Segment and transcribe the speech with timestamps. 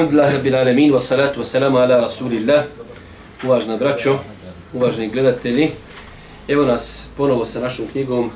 [0.00, 2.64] Alhamdulillah rabbil alamin wa salatu wa ala rasulillah.
[3.44, 4.18] Uvažna braćo,
[4.72, 5.70] uvaženi gledatelji.
[6.48, 8.30] Evo nas ponovo sa našom knjigom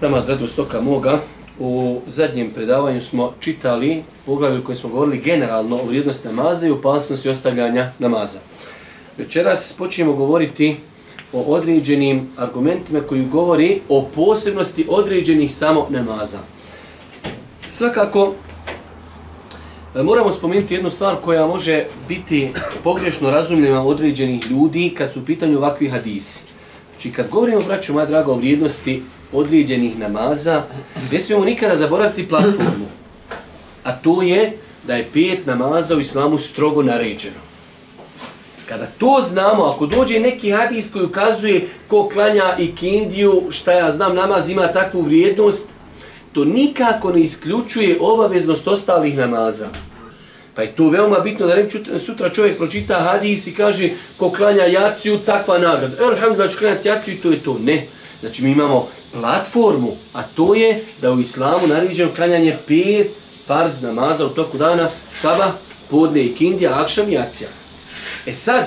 [0.00, 1.18] Namaz radu stoka moga.
[1.58, 7.28] U zadnjem predavanju smo čitali poglavlje koje smo govorili generalno o vrijednosti namaza i opasnosti
[7.28, 8.38] ostavljanja namaza.
[9.16, 10.76] Večeras počinjemo govoriti
[11.32, 16.38] o određenim argumentima koji govori o posebnosti određenih samo namaza.
[17.68, 18.34] Svakako,
[19.94, 22.50] E, moramo spomenuti jednu stvar koja može biti
[22.84, 26.40] pogrešno razumljena određenih ljudi kad su u pitanju ovakvi hadisi.
[26.92, 30.62] Znači, kad govorimo, braću moja draga, o vrijednosti određenih namaza,
[31.12, 32.86] ne smijemo nikada zaboraviti platformu.
[33.84, 37.36] A to je da je pet namaza u islamu strogo naređeno.
[38.68, 43.90] Kada to znamo, ako dođe neki hadis koji ukazuje ko klanja i kindiju, šta ja
[43.90, 45.68] znam, namaz ima takvu vrijednost,
[46.32, 49.68] to nikako ne isključuje obaveznost ostalih namaza.
[50.54, 54.64] Pa je to veoma bitno da ne sutra čovjek pročita hadis i kaže ko klanja
[54.64, 56.04] jaciju, takva nagrada.
[56.04, 57.58] Alhamdulillah, ću klanjati jaciju i to je to.
[57.58, 57.86] Ne.
[58.20, 63.10] Znači mi imamo platformu, a to je da u islamu naređeno klanjanje pet
[63.46, 65.52] farz namaza u toku dana, saba,
[65.90, 67.48] podne i kindija, akšam i jacija.
[68.26, 68.66] E sad,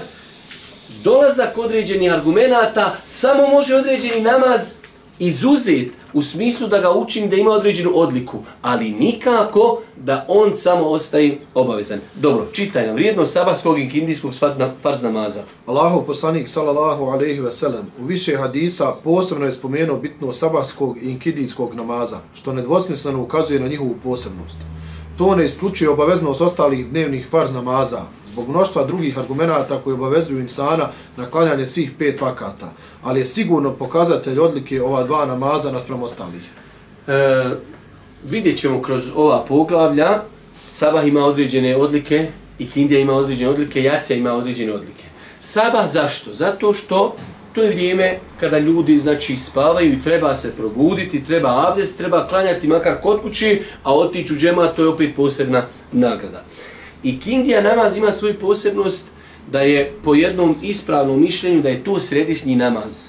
[1.03, 4.71] dolazak određenih argumenata samo može određeni namaz
[5.19, 10.85] izuzet u smislu da ga učim da ima određenu odliku, ali nikako da on samo
[10.85, 11.99] ostaje obavezan.
[12.15, 14.33] Dobro, čitaj nam vrijednost sabahskog i kindijskog
[14.81, 15.43] farz namaza.
[15.65, 21.19] Allahu poslanik sallallahu alejhi ve sellem u više hadisa posebno je spomenuo bitno sabahskog i
[21.19, 24.57] kindijskog namaza, što nedvosmisleno ukazuje na njihovu posebnost.
[25.17, 28.01] To ne isključuje obaveznost ostalih dnevnih farz namaza,
[28.31, 33.73] zbog mnoštva drugih argumenta koji obavezuju insana na klanjanje svih pet vakata, ali je sigurno
[33.73, 36.41] pokazatelj odlike ova dva namaza naspram ostalih.
[37.07, 37.43] E,
[38.23, 40.21] vidjet ćemo kroz ova poglavlja,
[40.69, 42.27] Sabah ima određene odlike,
[42.59, 45.03] i Kindija ima određene odlike, Jacija ima određene odlike.
[45.39, 46.33] Sabah zašto?
[46.33, 47.15] Zato što
[47.53, 52.67] to je vrijeme kada ljudi znači spavaju i treba se probuditi, treba avdes, treba klanjati
[52.67, 56.43] makar kod kući, a otići u džema, to je opet posebna nagrada.
[57.03, 59.09] I kindija namaz ima svoju posebnost
[59.51, 63.07] da je po jednom ispravnom mišljenju da je to središnji namaz.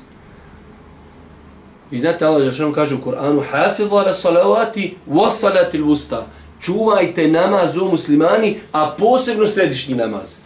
[1.90, 6.26] Vi znate Allah Žešan kaže u Koranu Hafizu ala salavati wa salatil vusta.
[6.60, 10.36] Čuvajte namaz u muslimani, a posebno središnji namaz.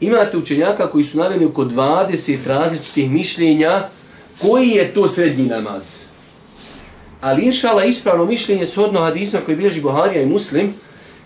[0.00, 3.88] Imate učenjaka koji su naveli oko 20 različitih mišljenja
[4.40, 6.00] koji je to srednji namaz.
[7.20, 10.74] Ali inšala ispravno mišljenje shodno hadisma koji bilježi Buharija i Muslim,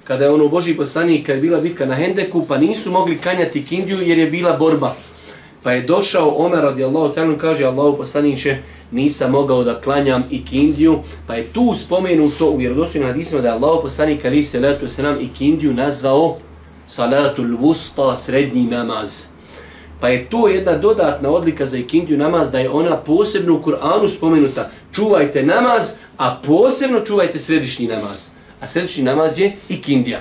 [0.07, 3.65] kada je ono Boži poslanik, kada je bila bitka na Hendeku, pa nisu mogli kanjati
[3.65, 4.95] Kindiju jer je bila borba.
[5.63, 8.57] Pa je došao Omer radijallahu ta'ala kaže Allahu poslaniće,
[8.91, 13.55] nisam mogao da klanjam i Kindiju, pa je tu spomenuto u vjerodostojnim hadisima da je
[13.55, 16.37] Allahu poslanik ali se letu se nam i Kindiju nazvao
[16.87, 19.25] salatul wusta srednji namaz.
[20.01, 24.09] Pa je to jedna dodatna odlika za ikindiju namaz, da je ona posebno u Kur'anu
[24.09, 24.71] spomenuta.
[24.93, 30.21] Čuvajte namaz, a posebno čuvajte središnji namaz a sljedeći namaz je ikindija.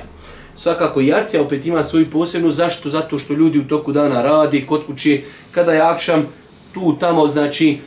[0.56, 4.85] Svakako jacija opet ima svoju posebnu zaštitu, zato što ljudi u toku dana radi kod
[4.85, 6.28] kuće, kada je akšam
[6.73, 7.78] tu, tamo, znači,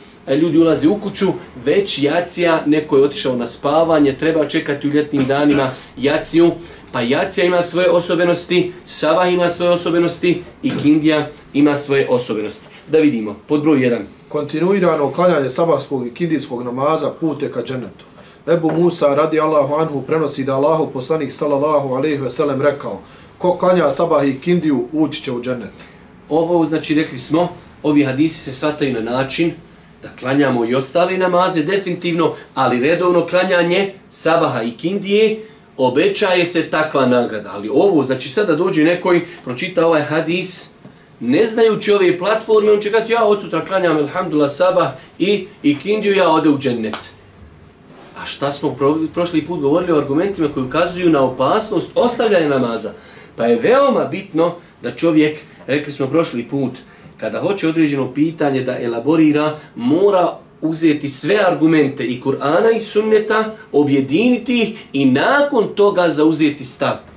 [0.41, 1.27] ljudi ulaze u kuću,
[1.65, 6.51] već jacija, neko je otišao na spavanje, treba čekati u ljetnim danima jaciju,
[6.91, 12.65] pa jacija ima svoje osobenosti, sava ima svoje osobenosti i kindija ima svoje osobenosti.
[12.87, 13.97] Da vidimo, pod broj 1.
[14.29, 18.08] Kontinuirano klanjanje sabahskog i kindijskog namaza pute ka dženetu.
[18.47, 23.01] Ebu Musa radi Allahu anhu prenosi da Allahu poslanik sallallahu alejhi ve sellem rekao
[23.37, 25.71] ko klanja sabah i kindiju ući će u džennet.
[26.29, 27.49] Ovo znači rekli smo,
[27.83, 29.51] ovi hadisi se svataju na način
[30.03, 35.45] da klanjamo i ostali namaze definitivno, ali redovno klanjanje sabaha i kindije
[35.77, 37.51] obećaje se takva nagrada.
[37.53, 40.69] Ali ovo, znači sada dođe nekoj, pročita ovaj hadis,
[41.19, 44.87] ne znajući ove platforme, on će kati ja od sutra klanjam, alhamdulillah, sabah
[45.19, 47.18] i, i kindiju, ja ode u džennet.
[48.21, 48.75] A šta smo
[49.13, 52.91] prošli put govorili o argumentima koji ukazuju na opasnost ostavljanja namaza?
[53.35, 56.71] Pa je veoma bitno da čovjek, rekli smo prošli put,
[57.17, 64.61] kada hoće određeno pitanje da elaborira, mora uzeti sve argumente i Kur'ana i sunneta, objediniti
[64.61, 67.08] ih i nakon toga zauzeti stav.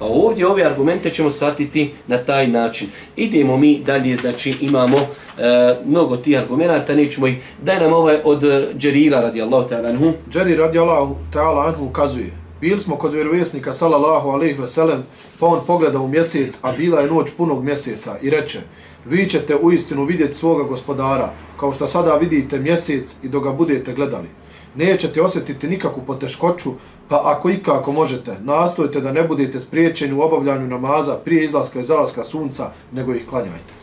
[0.00, 2.88] Pa ovdje ove argumente ćemo shvatiti na taj način.
[3.16, 8.44] Idemo mi dalje, znači imamo e, mnogo tih argumenta, nećemo ih, daj nam ovaj od
[8.44, 10.12] e, Džerira radijallahu ta'ala anhu.
[10.30, 12.30] Džerir radijallahu ta'ala anhu ukazuje,
[12.60, 15.02] bili smo kod vjerovjesnika sallallahu alaihi ve sellem,
[15.40, 18.58] pa on pogleda u mjesec, a bila je noć punog mjeseca i reče,
[19.04, 23.52] vi ćete u istinu vidjeti svoga gospodara, kao što sada vidite mjesec i dok ga
[23.52, 24.28] budete gledali.
[24.74, 26.70] Nećete osjetiti nikakvu poteškoću,
[27.08, 31.84] pa ako ikako možete, nastojte da ne budete spriječeni u obavljanju namaza prije izlaska i
[31.84, 33.80] zalaska sunca, nego ih klanjajte.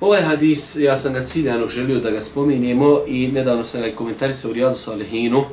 [0.00, 3.92] Ovaj hadis, ja sam ga ciljano želio da ga spominjemo i nedavno sam ga i
[3.92, 5.44] komentarisao u Rijadu Salihinu.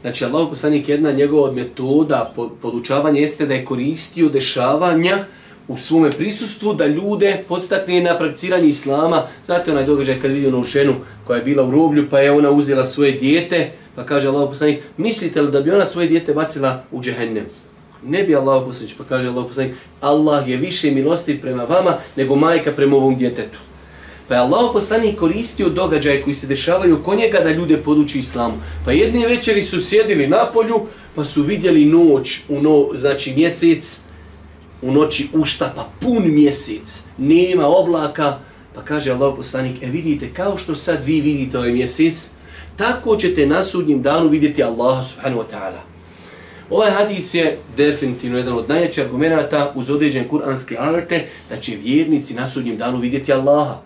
[0.00, 5.24] Znači, Allah poslanik jedna njegova od metoda podučavanja jeste da je koristio dešavanja
[5.68, 9.22] u svome prisustvu da ljude podstakne na prakticiranje islama.
[9.46, 10.94] Znate onaj događaj kad vidio onu ženu
[11.26, 14.82] koja je bila u roblju pa je ona uzela svoje dijete pa kaže Allah poslanik,
[14.96, 17.46] mislite li da bi ona svoje dijete bacila u džehennem?
[18.04, 22.36] Ne bi Allah poslanik, pa kaže Allah poslanik, Allah je više milostiv prema vama nego
[22.36, 23.58] majka prema ovom djetetu.
[24.28, 28.54] Pa je Allah poslanik koristio događaje koji se dešavaju oko njega da ljude poduči islamu.
[28.84, 34.00] Pa jedne večeri su sjedili na polju, pa su vidjeli noć, u no, znači mjesec,
[34.82, 38.38] u noći uštapa pun mjesec, nema oblaka,
[38.74, 42.30] pa kaže Allah poslanik, e vidite, kao što sad vi vidite ovaj mjesec,
[42.76, 45.92] tako ćete na sudnjem danu vidjeti Allaha subhanahu wa ta'ala.
[46.70, 52.34] Ovaj hadis je definitivno jedan od najjačih argumenta uz određene kuranske ajete da će vjernici
[52.34, 53.80] na sudnjem danu vidjeti Allaha.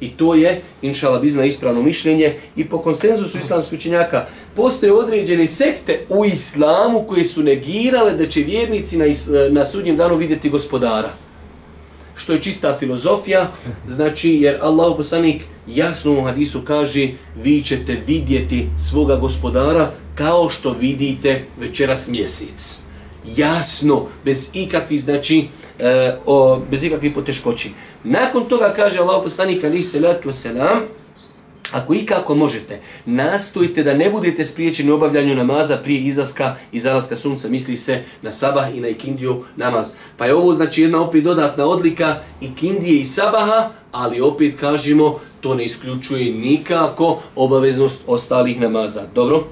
[0.00, 4.26] I to je, inšala bizna, ispravno mišljenje i po konsenzusu islamskih učenjaka
[4.56, 9.04] postoje određene sekte u islamu koje su negirale da će vjernici na,
[9.50, 11.10] na sudnjem danu vidjeti gospodara.
[12.18, 13.50] Što je čista filozofija,
[13.88, 20.72] znači jer Allah poslanik jasno u hadisu kaže vi ćete vidjeti svoga gospodara kao što
[20.72, 22.78] vidite večeras mjesec.
[23.36, 25.48] Jasno, bez ikakvih, znači,
[25.78, 27.70] e, o, bez ikakvih poteškoći.
[28.04, 30.80] Nakon toga kaže Allah poslanik ali se letu selam,
[31.72, 36.80] ako i kako možete, nastojite da ne budete spriječeni u obavljanju namaza prije izlaska i
[36.80, 39.92] zalaska sunca, misli se na sabah i na ikindiju namaz.
[40.16, 45.54] Pa je ovo znači jedna opet dodatna odlika ikindije i sabaha, ali opet kažemo to
[45.54, 49.02] ne isključuje nikako obaveznost ostalih namaza.
[49.14, 49.44] Dobro?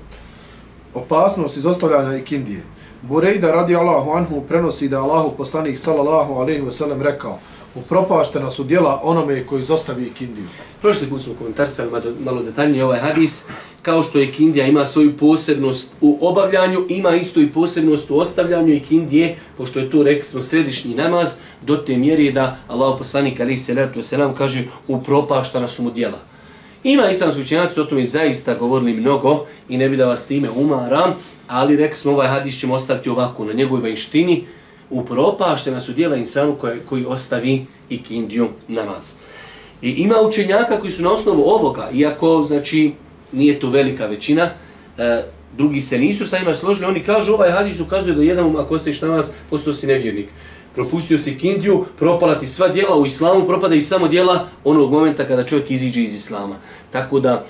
[0.95, 2.63] Opasnost izostavljanja ikindije.
[3.03, 7.39] Burejda radi Allahu anhu prenosi da Allahu poslanik sallallahu alaihi wa sallam rekao
[7.77, 10.45] upropaštena su dijela onome koji zostavi ikindiju.
[10.81, 11.91] Prošli put smo komentarisali
[12.25, 13.45] malo, detaljnije ovaj hadis.
[13.83, 18.75] Kao što je ikindija ima svoju posebnost u obavljanju, ima isto i posebnost u ostavljanju
[18.75, 23.57] ikindije, pošto je to, rekli smo, središnji namaz, do te mjeri da Allah poslanik ali
[23.57, 26.19] se letu selam kaže upropaštena su mu dijela.
[26.85, 31.15] Ima islamski učenjaci o tome zaista govorili mnogo i ne bi da vas time umaram,
[31.49, 34.45] ali rekli smo ovaj hadis ćemo ostaviti ovako na njegovoj vanštini,
[34.91, 39.15] upropaštena su dijela insanu koji, koji ostavi ikindiju namaz.
[39.83, 42.93] I ima učenjaka koji su na osnovu ovoga, iako znači
[43.33, 44.51] nije to velika većina,
[44.99, 45.23] e,
[45.57, 48.95] drugi se nisu sa njima složili, oni kažu ovaj hadis ukazuje da jedan ako se
[48.95, 50.29] šta namaz, postao si nevjernik.
[50.75, 55.27] Propustio si kindiju, propala ti sva dijela u islamu, propada i samo dijela onog momenta
[55.27, 56.57] kada čovjek iziđe iz islama.
[56.91, 57.45] Tako da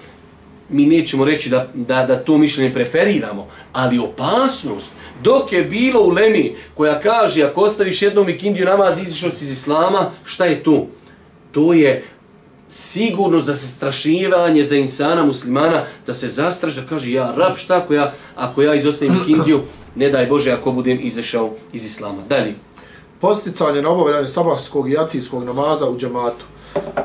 [0.68, 4.92] mi nećemo reći da, da, da to mišljenje preferiramo, ali opasnost,
[5.22, 9.50] dok je bilo u Lemi koja kaže ako ostaviš jednom ikindiju namaz, izišao si iz
[9.50, 10.86] islama, šta je to?
[11.52, 12.04] To je
[12.68, 17.94] sigurno za zastrašivanje za insana muslimana da se zastraš da kaže ja rab šta ako
[17.94, 19.62] ja, ako ja izostavim ikindiju,
[19.94, 22.22] ne daj Bože ako budem izašao iz islama.
[22.28, 22.54] Dalje.
[23.20, 26.44] Posticanje na obavljanje sabahskog i jacijskog namaza u džematu.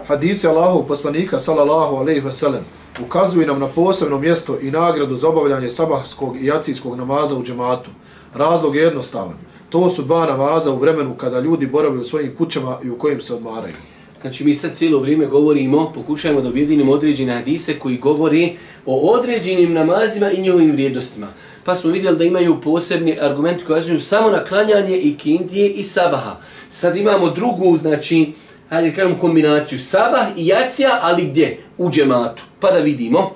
[0.07, 2.65] Hadise Allahu poslanika sallallahu alejhi ve sellem
[2.99, 7.89] ukazuje nam na posebno mjesto i nagradu za obavljanje sabahskog i jacijskog namaza u džematu.
[8.33, 9.37] Razlog je jednostavan.
[9.69, 13.21] To su dva namaza u vremenu kada ljudi borave u svojim kućama i u kojim
[13.21, 13.75] se odmaraju.
[14.21, 19.73] Znači mi sad cijelo vrijeme govorimo, pokušajmo da objedinimo određene hadise koji govori o određenim
[19.73, 21.27] namazima i njihovim vrijednostima.
[21.63, 25.83] Pa smo vidjeli da imaju posebni argument koji kazuju samo na klanjanje i kindije i
[25.83, 26.35] sabaha.
[26.69, 28.33] Sad imamo drugu, znači,
[28.71, 31.57] hajde kažem kombinaciju sabah i jacija, ali gdje?
[31.77, 32.43] U džematu.
[32.59, 33.31] Pa da vidimo.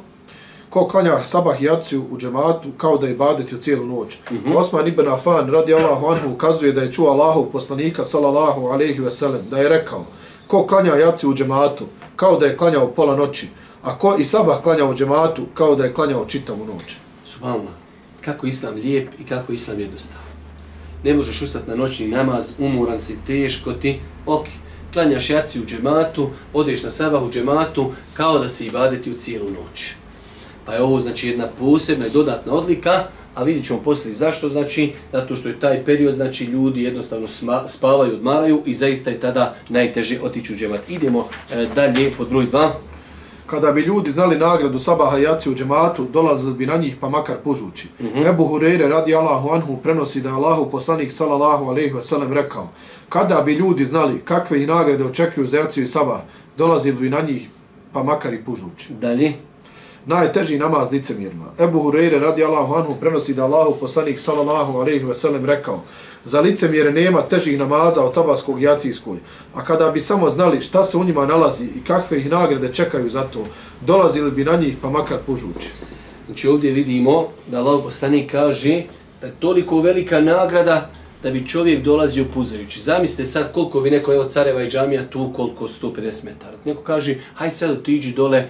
[0.70, 4.18] Ko klanja sabah i jaciju u džematu kao da je badeti u cijelu noć.
[4.32, 4.56] Mm -hmm.
[4.56, 9.12] Osman ibn Afan radi Allahu anhu ukazuje da je čuo Allahu poslanika sallallahu alaihi ve
[9.12, 10.06] sellem da je rekao
[10.48, 13.48] ko klanja jaciju u džematu kao da je klanjao pola noći,
[13.84, 16.96] a ko i sabah klanja u džematu kao da je klanjao čitavu noć.
[17.26, 17.74] Subhanallah,
[18.22, 20.26] kako islam lijep i kako islam jednostavan.
[21.04, 24.46] Ne možeš ustati na noćni namaz, umoran si, teško ti, ok,
[24.96, 29.50] klanjaš jaci u džematu, odeš na sabah u džematu, kao da se ibadeti u cijelu
[29.50, 29.92] noć.
[30.66, 33.04] Pa je ovo znači jedna posebna i dodatna odlika,
[33.36, 37.28] a vidit ćemo poslije zašto, znači, zato što je taj period, znači, ljudi jednostavno
[37.68, 40.90] spavaju, odmaraju i zaista je tada najteže otići u džemat.
[40.90, 42.70] Idemo e, dalje pod broj 2.
[43.46, 47.36] Kada bi ljudi znali nagradu sabaha jaci u džematu, dolazili bi na njih pa makar
[47.44, 47.88] pužući.
[48.00, 48.30] Mm -hmm.
[48.30, 52.70] Ebu Hureyre radi Allahu anhu prenosi da Allahu poslanik sallallahu alaihi wa sallam rekao
[53.10, 56.20] kada bi ljudi znali kakve ih nagrade očekuju za jaciju i sabah,
[56.58, 57.48] dolazili bi na njih
[57.94, 58.94] pa makar i pužući.
[58.94, 59.34] Dalje
[60.06, 61.46] najteži namaz licemjerima.
[61.60, 65.82] Ebu Hureyre radi Allahu anhu prenosi da Allahu poslanik sallallahu alaihi ve sellem rekao
[66.26, 69.18] za licemjere nema težih namaza od sabarskog jacijskoj,
[69.54, 73.10] a kada bi samo znali šta se u njima nalazi i kakve ih nagrade čekaju
[73.10, 73.46] za to,
[73.82, 75.70] dolazili bi na njih pa makar požući.
[76.26, 78.84] Znači ovdje vidimo da Allah poslanik kaže
[79.22, 80.90] da je toliko velika nagrada
[81.24, 82.82] da bi čovjek dolazio puzajući.
[82.82, 86.58] Zamislite sad koliko bi neko, evo Careva i džamija tu, koliko 150 metara.
[86.66, 88.50] Neko kaže, haj sad otiđi dole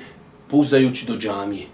[0.50, 1.68] puzajući do džamije.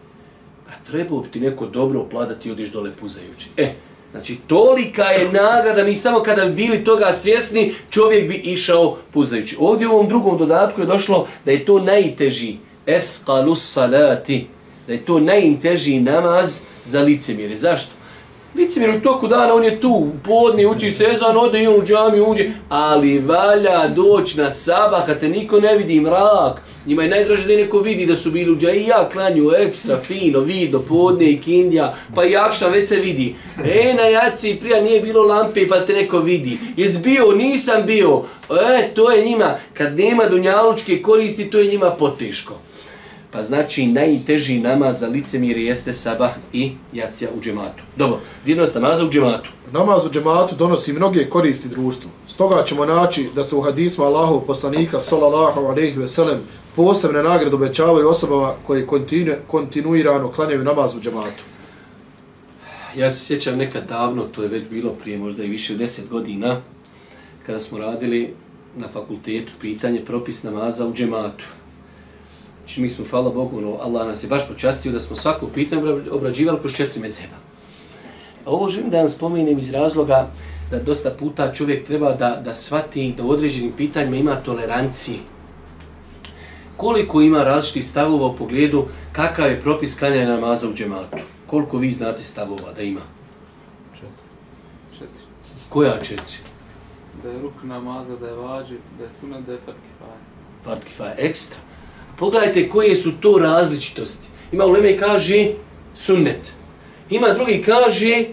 [0.67, 3.49] Pa trebao bi ti neko dobro opladati i odiš dole puzajući.
[3.57, 3.73] E,
[4.11, 9.57] znači tolika je nagrada, mi samo kada bi bili toga svjesni, čovjek bi išao puzajući.
[9.59, 14.47] Ovdje u ovom drugom dodatku je došlo da je to najteži, efqalus salati,
[14.87, 17.55] da je to najteži namaz za licemire.
[17.55, 18.00] Zašto?
[18.55, 21.83] Licemir u toku dana, on je tu, u podni, uči sezon, ode i on u
[21.85, 27.09] džami, uđe, ali valja doći na sabah, kad te niko ne vidi mrak, njima je
[27.09, 30.79] najdraže da neko vidi da su bili u džami, i ja klanju ekstra fino, vido,
[30.79, 33.35] podne i kindija, pa i akša već se vidi.
[33.65, 36.57] E, na jaci prija nije bilo lampe pa te neko vidi.
[36.77, 38.23] Jes bio, nisam bio.
[38.49, 42.53] E, to je njima, kad nema dunjalučke koristi, to je njima poteško.
[43.31, 47.83] Pa znači najteži namaz za licemir jeste sabah i jacija u džematu.
[47.95, 49.49] Dobro, vrijednost namaza u džematu.
[49.71, 52.09] Namaz u džematu donosi mnoge koristi društvu.
[52.27, 56.39] Stoga ćemo naći da se u hadismu Allahu poslanika sallallahu alejhi ve sellem
[56.75, 61.43] posebne nagrade obećavaju osobama koje kontinu, kontinuirano klanjaju namaz u džematu.
[62.95, 66.07] Ja se sjećam nekad davno, to je već bilo prije možda i više od 10
[66.09, 66.61] godina,
[67.45, 68.33] kada smo radili
[68.75, 71.43] na fakultetu pitanje propis namaza u džematu.
[72.61, 75.81] Znači mi smo, hvala Bogu, no, Allah nas je baš počastio da smo svako pitanje
[76.11, 77.35] obrađivali kroz četiri mezeba.
[78.45, 80.27] A ovo želim da vam spomenem iz razloga
[80.71, 85.17] da dosta puta čovjek treba da, da shvati da u određenim pitanjima ima tolerancije.
[86.77, 91.17] Koliko ima različitih stavova u pogledu kakav je propis klanjanja namaza u džematu?
[91.47, 93.01] Koliko vi znate stavova da ima?
[94.93, 95.07] Četiri.
[95.69, 96.37] Koja četiri?
[97.23, 100.17] Da je ruk namaza, da je vađi, da je sunat, da je fatkifaja.
[100.63, 101.59] Fatkifa ekstra.
[102.21, 104.27] Pogledajte koje su to različitosti.
[104.51, 105.47] Ima u Leme kaže
[105.95, 106.51] sunnet.
[107.09, 108.25] Ima drugi kaže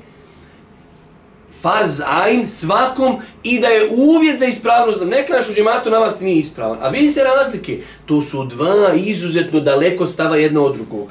[1.62, 5.04] farz ain svakom i da je uvjet za ispravnost.
[5.04, 6.78] Ne klanjaš u džematu, na vas nije ispravan.
[6.82, 7.80] A vidite razlike?
[8.06, 11.08] To su dva izuzetno daleko stava jedno od drugog.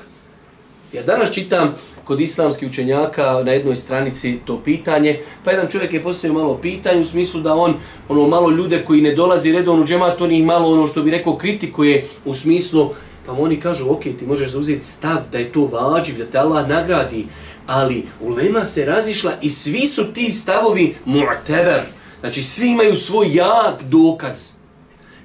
[0.94, 1.76] Ja danas čitam
[2.08, 7.02] kod islamskih učenjaka na jednoj stranici to pitanje, pa jedan čovjek je postavio malo pitanje
[7.02, 7.76] u smislu da on
[8.10, 11.12] ono malo ljude koji ne dolazi redovno u džemat, on ih malo ono što bi
[11.12, 12.90] rekao kritikuje u smislu,
[13.26, 16.68] pa oni kažu ok, ti možeš zauzeti stav da je to vađiv, da te Allah
[16.68, 17.26] nagradi,
[17.68, 21.82] ali ulema se razišla i svi su ti stavovi mu'teber,
[22.20, 24.57] znači svi imaju svoj jak dokaz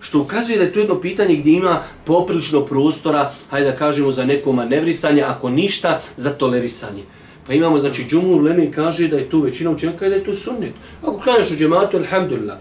[0.02, 4.24] što ukazuje da je to jedno pitanje gdje ima poprilično prostora, hajde da kažemo, za
[4.24, 7.02] neko manevrisanje, ako ništa, za tolerisanje.
[7.46, 10.34] Pa imamo, znači, Džumur Lemi kaže da je to većina učenjaka i da je to
[10.34, 10.72] sunnet.
[11.02, 12.58] Ako klanjaš u džematu, alhamdulillah.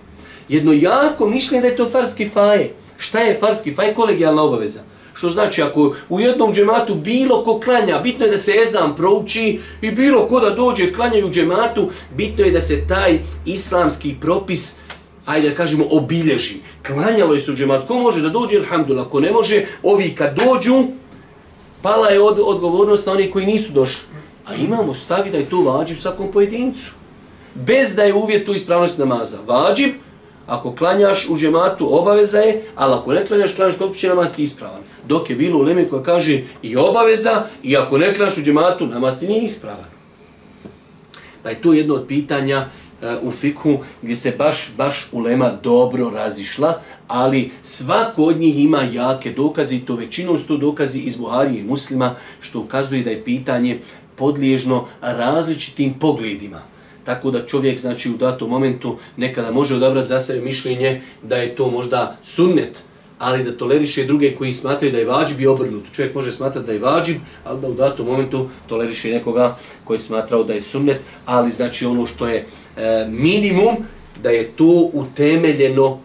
[0.50, 2.74] Jedno jako mišljenje da je to farski faje.
[2.98, 3.94] Šta je farski faje?
[3.94, 4.80] Kolegijalna obaveza.
[5.14, 9.60] Što znači, ako u jednom džematu bilo ko klanja, bitno je da se ezan prouči
[9.82, 14.78] i bilo ko da dođe klanjaju u džematu, bitno je da se taj islamski propis
[15.26, 16.56] ajde da kažemo, obilježi.
[16.88, 17.88] Klanjalo je u džemat.
[17.88, 19.10] Ko može da dođe, alhamdulillah.
[19.10, 20.84] Ko ne može, ovi kad dođu,
[21.82, 24.02] pala je od, odgovornost na oni koji nisu došli.
[24.48, 26.92] A imamo stavi da je to vađib svakom pojedincu.
[27.56, 29.38] Bez da je uvjet tu ispravnost namaza.
[29.48, 29.92] Vađib,
[30.48, 34.44] ako klanjaš u džematu, obaveza je, ali ako ne klanjaš, klanjaš kod će namaz ti
[34.44, 34.82] ispravan.
[35.08, 38.88] Dok je bilo u Leme koja kaže i obaveza, i ako ne klanjaš u džematu,
[38.88, 39.92] namaz ti nije ispravan.
[41.44, 42.70] Pa je to jedno od pitanja
[43.22, 49.32] u fiku gdje se baš baš ulema dobro razišla, ali svako od njih ima jake
[49.32, 53.24] dokaze i to većinom su to dokazi iz Buharije i muslima, što ukazuje da je
[53.24, 53.80] pitanje
[54.16, 56.62] podliježno različitim pogledima.
[57.04, 61.56] Tako da čovjek znači u datom momentu nekada može odabrati za sebe mišljenje da je
[61.56, 62.84] to možda sunnet,
[63.20, 65.84] ali da toleriše druge koji smatraju da je vađib i obrnut.
[65.94, 70.44] Čovjek može smatrati da je vađib, ali da u datom momentu toleriše nekoga koji smatrao
[70.44, 72.46] da je sunnet, ali znači ono što je
[72.78, 73.76] E, minimum
[74.24, 76.00] da je to utemeljeno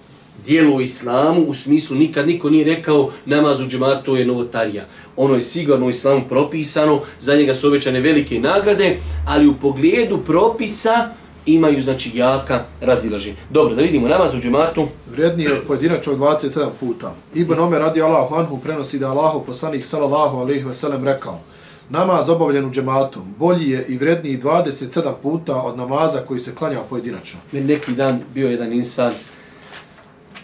[0.46, 4.84] dijelo u islamu, u smislu nikad niko nije rekao namaz u džematu je novotarija.
[5.16, 8.96] Ono je sigurno u islamu propisano, za njega su obećane velike nagrade,
[9.26, 11.10] ali u pogledu propisa
[11.46, 13.34] imaju znači jaka razilaže.
[13.50, 14.88] Dobro, da vidimo namaz u džematu.
[15.10, 17.14] Vrijedniji je pojedinačno 27 puta.
[17.34, 21.40] Ibn Omer radi Allahu anhu prenosi da Allahu poslanik sallallahu alaihi ve sellem rekao
[21.88, 26.78] Namaz obavljen u džematu bolji je i vredniji 27 puta od namaza koji se klanja
[26.90, 27.40] pojedinačno.
[27.52, 29.12] Meni neki dan bio jedan insan,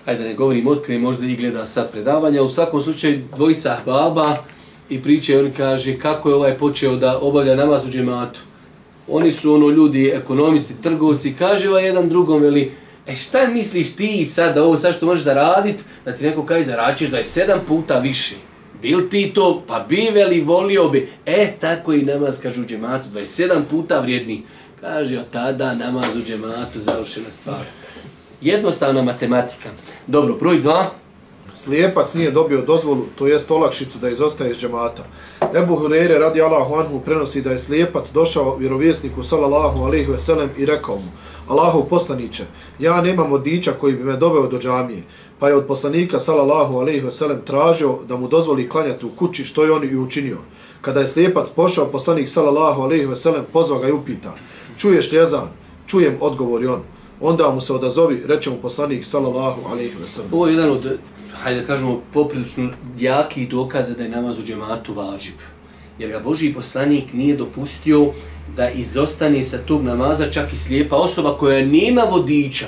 [0.07, 4.37] ajde da ne govorim otkrije, možda i gleda sad predavanja, u svakom slučaju dvojica baba
[4.89, 8.41] i priče, on kaže kako je ovaj počeo da obavlja namaz u džematu.
[9.09, 12.73] Oni su ono ljudi, ekonomisti, trgovci, kaže ovaj jedan drugom, veli,
[13.07, 16.65] e šta misliš ti sad da ovo sad što možeš zaradit, da ti neko kaže
[16.65, 18.35] zaračiš da je sedam puta više.
[18.83, 21.09] Bil ti to, pa bi veli, volio bi.
[21.27, 24.43] E, tako i namaz, kaže u džematu, 27 puta vrijedni.
[24.81, 27.65] Kaže, od tada namaz u džematu, završena stvar.
[28.41, 29.69] Jednostavna matematika.
[30.07, 30.91] Dobro, broj dva.
[31.55, 35.03] Slijepac nije dobio dozvolu, to jest olakšicu da izostaje iz džemata.
[35.55, 40.51] Ebu Hureyre radi Allahu anhu prenosi da je slijepac došao vjerovjesniku sallallahu alaihi ve sellem
[40.59, 41.11] i rekao mu
[41.49, 42.45] Allahov poslaniće,
[42.79, 45.03] ja nemam odića koji bi me doveo do džamije,
[45.39, 49.45] pa je od poslanika sallallahu alejhi ve sellem tražio da mu dozvoli klanjati u kući
[49.45, 50.39] što je on i učinio.
[50.81, 54.35] Kada je slijepac pošao, poslanik sallallahu alejhi ve sellem pozvao ga i upita,
[54.77, 55.49] čuješ li ezan?"
[55.87, 56.81] Čujem, odgovori on.
[57.21, 60.31] Onda mu se odazovi, reče mu poslanik sallallahu alejhi ve sellem.
[60.33, 60.99] Ovo je jedan od
[61.43, 65.35] hajde da kažemo, poprilično jaki dokaze da je namaz u džematu vađib.
[66.02, 68.12] Jer ga Boži poslanik nije dopustio
[68.56, 72.66] da izostane sa tog namaza čak i slijepa osoba koja nema vodiča.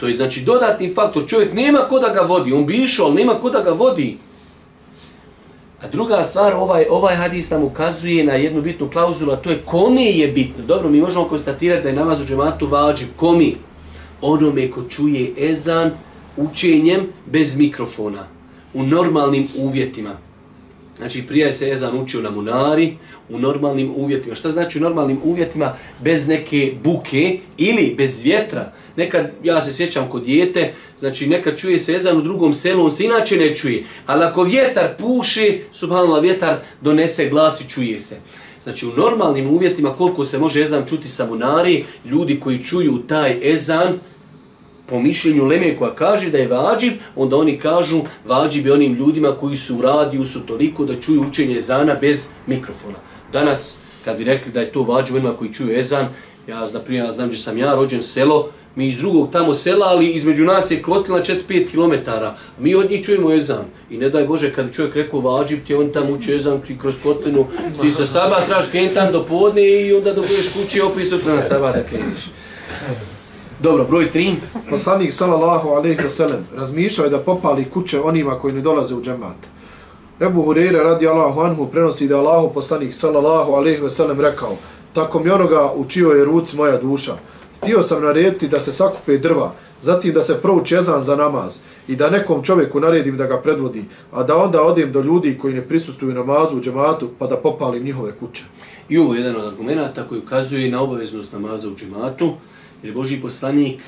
[0.00, 3.14] To je znači dodatni faktor, čovjek nema ko da ga vodi, on bi išao, ali
[3.14, 4.18] nema ko da ga vodi.
[5.82, 9.62] A druga stvar, ovaj, ovaj hadis nam ukazuje na jednu bitnu klauzulu, a to je
[9.64, 10.64] kome je bitno.
[10.64, 13.08] Dobro, mi možemo konstatirati da je namaz u džematu vađib.
[13.16, 13.56] Komi?
[14.20, 15.90] Onome ko čuje ezan,
[16.36, 18.26] učenjem bez mikrofona,
[18.74, 20.25] u normalnim uvjetima.
[20.96, 22.96] Znači, prije se Ezan učio na Munari,
[23.28, 24.34] u normalnim uvjetima.
[24.34, 25.76] Šta znači u normalnim uvjetima?
[26.00, 28.72] Bez neke buke ili bez vjetra.
[28.96, 32.90] Nekad, ja se sjećam kod dijete, znači nekad čuje se Ezan u drugom selu, on
[32.90, 33.84] se inače ne čuje.
[34.06, 38.16] Ali ako vjetar puši, subhanallah, vjetar donese glas i čuje se.
[38.62, 43.52] Znači, u normalnim uvjetima, koliko se može Ezan čuti sa Munari, ljudi koji čuju taj
[43.52, 43.98] Ezan,
[44.86, 49.32] po mišljenju Leme koja kaže da je vađib, onda oni kažu vađib je onim ljudima
[49.40, 52.98] koji su u radiju su toliko da čuju učenje ezana bez mikrofona.
[53.32, 56.08] Danas, kad bi rekli da je to vađib onima koji čuju ezan,
[56.48, 59.86] ja znam, primjer, ja znam da sam ja rođen selo, mi iz drugog tamo sela,
[59.86, 62.10] ali između nas je kotlina 4-5 km.
[62.58, 63.64] Mi od njih čujemo ezan.
[63.90, 66.94] I ne daj Bože, kad čovjek rekao vađib, ti on tamo uči ezan, ti kroz
[67.02, 67.46] kotlinu,
[67.80, 71.42] ti sa saba traš kren tam do podne i onda dobiješ kući, opet sutra na
[71.42, 72.20] saba da kreniš.
[73.60, 74.34] Dobro, broj 3.
[74.70, 79.02] Poslanik sallallahu alejhi ve sellem razmišljao je da popali kuće onima koji ne dolaze u
[79.02, 79.36] džemat.
[80.20, 84.56] Ebu Hureyre radi Allahu anhu prenosi da Allahu poslanik sallallahu alejhi ve sellem rekao
[84.92, 87.16] tako mi onoga u čijoj je ruci moja duša.
[87.62, 91.96] Htio sam narediti da se sakupe drva, zatim da se prouči ezan za namaz i
[91.96, 95.62] da nekom čovjeku naredim da ga predvodi, a da onda odem do ljudi koji ne
[95.62, 98.44] prisustuju namazu u džematu pa da popalim njihove kuće.
[98.88, 102.34] I ovo je jedan od argumenta koji ukazuje na obaveznost namaza u džematu
[102.82, 103.80] jer Boži poslanik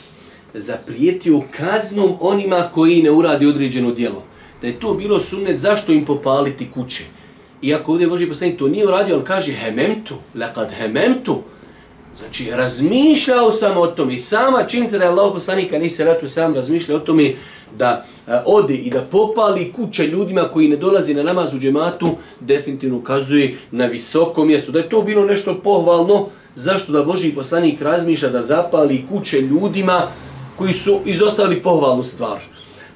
[0.54, 4.22] zaprijetio kaznom onima koji ne uradi određeno djelo.
[4.60, 7.04] Da je to bilo sunnet, zašto im popaliti kuće?
[7.62, 11.38] Iako ovdje Boži poslanik to nije uradio, ali kaže hememtu, lekad hememtu.
[12.18, 16.54] Znači, razmišljao sam o tome i sama činjenica da je Allah poslanika nisi ratu sam
[16.54, 17.34] razmišljao o tome
[17.76, 22.08] da e, ode i da popali kuće ljudima koji ne dolazi na namaz u džematu,
[22.40, 24.72] definitivno ukazuje na visoko mjesto.
[24.72, 30.02] Da je to bilo nešto pohvalno, zašto da Boži poslanik razmišlja da zapali kuće ljudima
[30.56, 32.38] koji su izostavili pohvalnu stvar.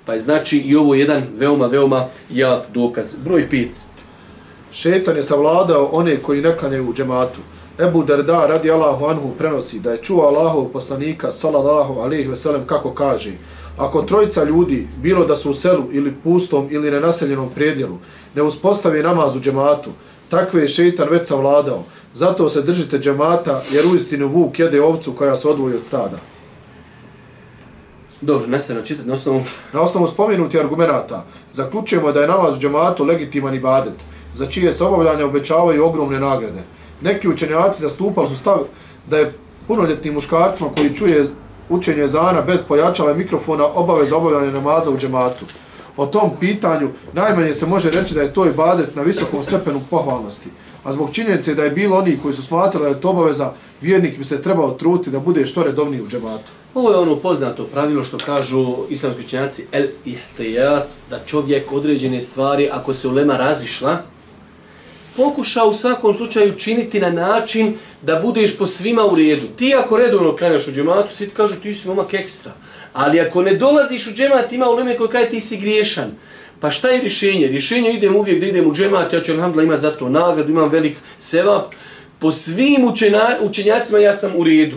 [0.05, 3.07] Pa je znači i ovo jedan veoma, veoma jak dokaz.
[3.25, 3.71] Broj pet.
[4.73, 7.41] Šetan je savladao one koji ne klanjaju u džematu.
[7.79, 12.67] Ebu Derda radi Allahu anhu prenosi da je čuo Allahov poslanika sallallahu alaihi ve sellem
[12.67, 13.33] kako kaže
[13.77, 17.99] Ako trojica ljudi, bilo da su u selu ili pustom ili nenaseljenom predjelu,
[18.35, 19.91] ne uspostavi namaz u džematu,
[20.29, 21.85] takve je šeitan već savladao.
[22.14, 26.16] Zato se držite džemata, jer u istinu vuk jede ovcu koja se odvoji od stada.
[28.20, 29.42] Dobro, nastavno čitati na osnovu...
[29.72, 33.94] Na osnovu spomenuti argumenta, zaključujemo da je namaz u džematu legitiman ibadet,
[34.35, 36.62] za čije se obavljanje obećavaju ogromne nagrade.
[37.01, 38.59] Neki učenjaci zastupali su stav
[39.11, 39.33] da je
[39.66, 41.25] punoljetnim muškarcima koji čuje
[41.68, 45.44] učenje zana bez pojačala mikrofona obaveza obavljanja namaza u džematu.
[45.96, 50.48] O tom pitanju najmanje se može reći da je to ibadet na visokom stepenu pohvalnosti
[50.85, 54.18] a zbog činjenice da je bilo oni koji su smatrali da je to obaveza, vjernik
[54.18, 56.51] bi se trebao truti da bude što redovniji u džematu.
[56.75, 62.68] Ovo je ono poznato pravilo što kažu islamski učenjaci el ihtijat, da čovjek određene stvari,
[62.73, 63.99] ako se ulema razišla,
[65.16, 69.47] pokuša u svakom slučaju činiti na način da budeš po svima u redu.
[69.57, 72.53] Ti ako redovno klanjaš u džematu, svi ti kažu ti si momak ekstra.
[72.92, 76.11] Ali ako ne dolaziš u džemat, ima uleme koji kaže ti si griješan.
[76.62, 77.46] Pa šta je rješenje?
[77.46, 80.68] Rješenje idem uvijek da idem u džemat, ja ću alhamdulillah imati za to nagradu, imam
[80.68, 81.72] velik sevap.
[82.18, 84.77] Po svim učena, učenjacima ja sam u redu.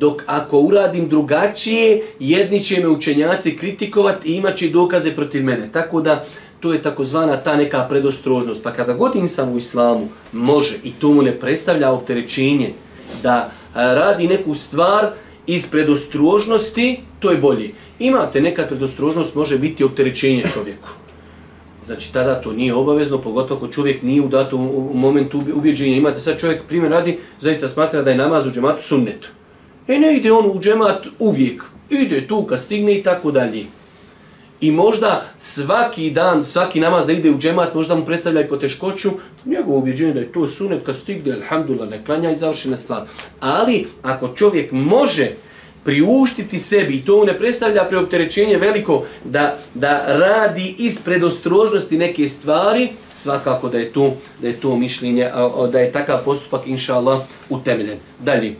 [0.00, 5.68] Dok ako uradim drugačije, jedni će me učenjaci kritikovati i imat će dokaze protiv mene.
[5.72, 6.24] Tako da
[6.60, 8.62] to je takozvana ta neka predostrožnost.
[8.62, 12.72] Pa kada god insan u islamu može i to mu ne predstavlja opterećenje
[13.22, 15.10] da radi neku stvar
[15.46, 17.70] iz predostrožnosti, to je bolje.
[17.98, 20.88] Imate nekad predostrožnost, može biti opterećenje čovjeku.
[21.84, 25.96] Znači, tada to nije obavezno, pogotovo ako čovjek nije u datom u momentu ubjeđenja.
[25.96, 29.28] Imate sad čovjek, primjer radi, zaista smatra da je namaz u džematu sunnet.
[29.88, 31.62] E ne ide on u džemat uvijek.
[31.90, 33.64] Ide tu kad stigne i tako dalje.
[34.60, 39.10] I možda svaki dan, svaki namaz da ide u džemat, možda mu predstavlja i poteškoću,
[39.44, 43.02] njegovo ubjeđenje da je to sunet kad stigne, alhamdulillah, ne klanja i završena stvar.
[43.40, 45.30] Ali, ako čovjek može
[45.88, 52.88] priuštiti sebi, i to ne predstavlja preopterećenje veliko, da, da radi iz predostrožnosti neke stvari,
[53.12, 55.30] svakako da je to, da je to mišljenje,
[55.72, 57.98] da je takav postupak, inša Allah, utemeljen.
[58.20, 58.54] Dalje.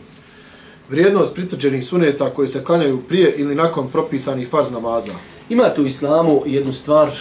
[0.89, 5.13] Vrijednost pritvrđenih suneta koji se klanjaju prije ili nakon propisanih farz namaza.
[5.49, 7.11] Ima tu u islamu jednu stvar,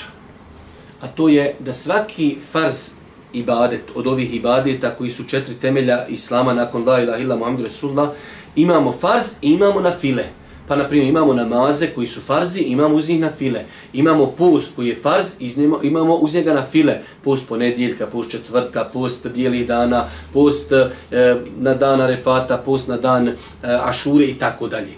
[1.01, 2.91] a to je da svaki farz
[3.33, 8.09] ibadet od ovih ibadeta koji su četiri temelja islama nakon la ilaha illa muhammed rasulullah,
[8.57, 10.25] imamo farz i imamo na file.
[10.69, 13.65] Pa, na primjer, imamo namaze koji su farzi, imamo uz njih na file.
[13.93, 17.01] Imamo post koji je farz, iznimo, imamo uz njega na file.
[17.25, 20.91] Post ponedjeljka, post četvrtka, post bijelih dana, post e,
[21.59, 24.93] na dan Arefata, post na dan e, ašure i tako dalje.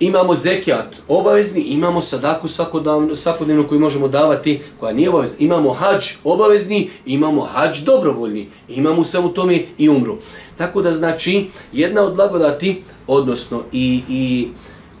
[0.00, 5.36] Imamo zekijat obavezni, imamo sadaku svakodnevnu, svakodnevnu koju možemo davati, koja nije obavezna.
[5.38, 8.48] Imamo hađ obavezni, imamo hađ dobrovoljni.
[8.68, 10.16] Imamo samo tome i umru.
[10.58, 14.48] Tako da znači, jedna od blagodati, odnosno i, i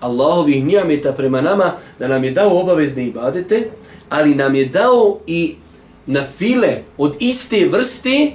[0.00, 3.70] Allahovih nijameta prema nama, da nam je dao obavezne ibadete,
[4.08, 5.54] ali nam je dao i
[6.06, 8.30] na file od iste vrste,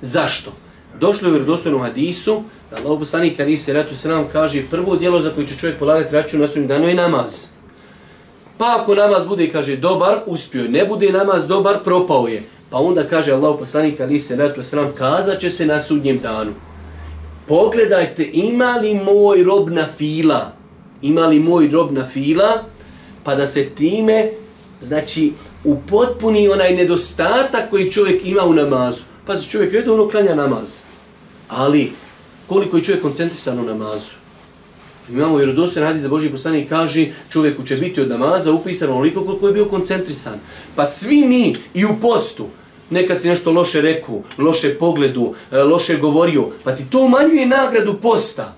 [0.00, 0.52] zašto?
[1.00, 4.96] Došlo je u vjerodostojnom hadisu, da Allah poslanik kada se ratu se nam kaže prvo
[4.96, 7.46] dijelo za koje će čovjek polagati račun na sudnjem danu je namaz.
[8.58, 10.68] Pa ako namaz bude, kaže, dobar, uspio je.
[10.68, 12.42] Ne bude namaz dobar, propao je.
[12.70, 16.18] Pa onda kaže Allah poslanik kada se ratu se nam kazat će se na sudnjem
[16.18, 16.52] danu.
[17.46, 20.52] Pogledajte, ima li moj rob na fila?
[21.02, 22.64] Ima li moj rob na fila?
[23.24, 24.30] Pa da se time,
[24.82, 25.32] znači,
[25.64, 29.02] upotpuni onaj nedostatak koji čovjek ima u namazu.
[29.26, 30.80] Pa se čovjek redovno klanja namaz.
[31.48, 31.92] Ali
[32.48, 34.14] koliko je čovjek koncentrisan u namazu.
[35.10, 39.46] Imamo vjerodostojni hadis za Božji poslanik kaže čovjeku će biti od namaza upisano onoliko koliko
[39.46, 40.38] je bio koncentrisan.
[40.76, 42.46] Pa svi mi i u postu,
[42.90, 47.94] nekad si nešto loše reku, loše pogledu, e, loše govorio, pa ti to umanjuje nagradu
[47.94, 48.54] posta.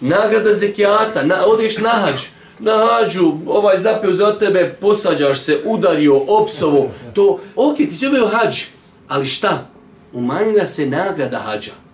[0.00, 2.20] Nagrada zekijata, na, odeš na hađ,
[2.58, 8.26] na hađu, ovaj zapeo za tebe, posađaš se, udario, opsovo, to, ok, ti si obio
[8.26, 8.62] hađ,
[9.08, 9.66] ali šta?
[10.12, 11.87] Umanjila se nagrada hađa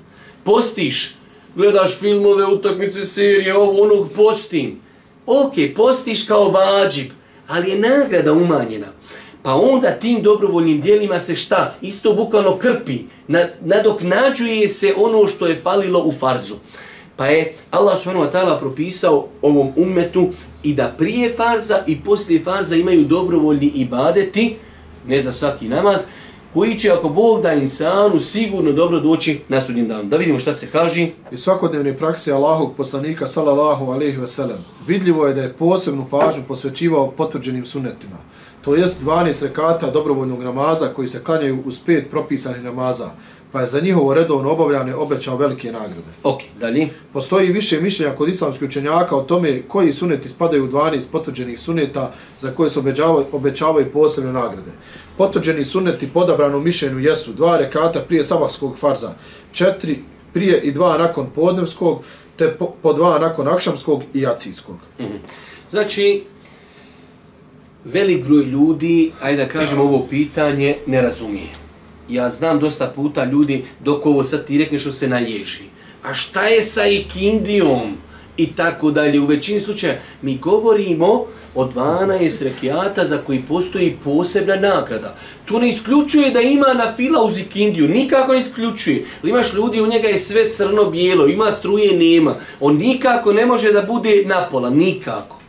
[0.45, 1.15] postiš,
[1.55, 4.81] gledaš filmove, utakmice, serije, ovo, onog, postim.
[5.27, 7.11] Ok, postiš kao vađib,
[7.49, 8.87] ali je nagrada umanjena.
[9.43, 11.75] Pa onda tim dobrovoljnim dijelima se šta?
[11.83, 12.99] Isto bukvalno krpi.
[13.61, 16.55] Nadoknađuje se ono što je falilo u farzu.
[17.17, 20.29] Pa je Allah subhanahu wa ta'ala propisao ovom ummetu
[20.63, 24.57] i da prije farza i poslije farza imaju dobrovoljni ibadeti,
[25.07, 26.03] ne za svaki namaz,
[26.55, 30.05] koji će ako Bog da insanu sigurno dobro doći na sudnjem danu.
[30.05, 31.09] Da vidimo šta se kaže.
[31.33, 36.43] I svakodnevne prakse Allahog poslanika sallallahu alejhi ve sellem vidljivo je da je posebnu pažnju
[36.49, 38.17] posvećivao potvrđenim sunnetima.
[38.65, 43.11] To jest 12 rekata dobrovoljnog namaza koji se klanjaju uz pet propisanih namaza,
[43.55, 46.11] pa je za njihovo redovno obavljanje obećao velike nagrade.
[46.23, 46.89] Ok, dalje.
[47.13, 52.13] Postoji više mišljenja kod islamskih učenjaka o tome koji suneti spadaju u 12 potvrđenih suneta
[52.41, 54.71] za koje se obećavaju, obećavaju posebne nagrade.
[55.19, 59.13] Potvrđeni suneti podabrano mišljenju jesu dva rekata prije sabahskog farza,
[59.53, 59.99] četiri
[60.33, 62.03] prije i dva nakon podnevskog,
[62.37, 64.77] te po, po dva nakon akšamskog i jacijskog.
[64.99, 65.19] Mm -hmm.
[65.71, 66.25] Znači,
[67.85, 71.64] velik broj ljudi, ajde da kažem ovo pitanje, ne razumije.
[72.09, 75.65] Ja znam dosta puta ljudi, dok ovo sad ti rekneš, se naježi.
[76.03, 77.97] A šta je sa ikindijom?
[78.37, 79.21] I tako dalje.
[79.21, 85.17] U većini slučaja mi govorimo o 12 rekiata za koji postoji posebna nagrada.
[85.45, 89.05] To ne isključuje da ima na fila uz ikindiju, nikako ne isključuje.
[89.23, 92.35] Li imaš ljudi, u njega je sve crno-bijelo, ima struje, nema.
[92.61, 95.44] On nikako ne može da bude napola, nikako.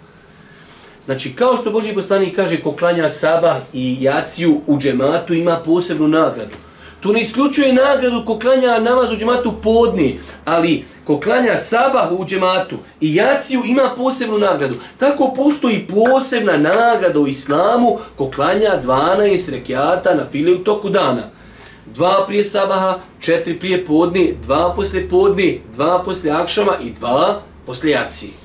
[1.05, 6.07] Znači, kao što Boži poslanik kaže, ko klanja sabah i jaciju u džematu, ima posebnu
[6.07, 6.55] nagradu.
[6.99, 12.25] To ne isključuje nagradu ko klanja namaz u džematu podni, ali ko klanja sabah u
[12.25, 14.75] džematu i jaciju ima posebnu nagradu.
[14.97, 21.23] Tako postoji posebna nagrada u islamu ko klanja 12 rekiata na file u toku dana.
[21.85, 27.93] Dva prije sabaha, četiri prije podni, dva posle podni, dva posle akšama i dva poslije
[27.93, 28.44] jacije.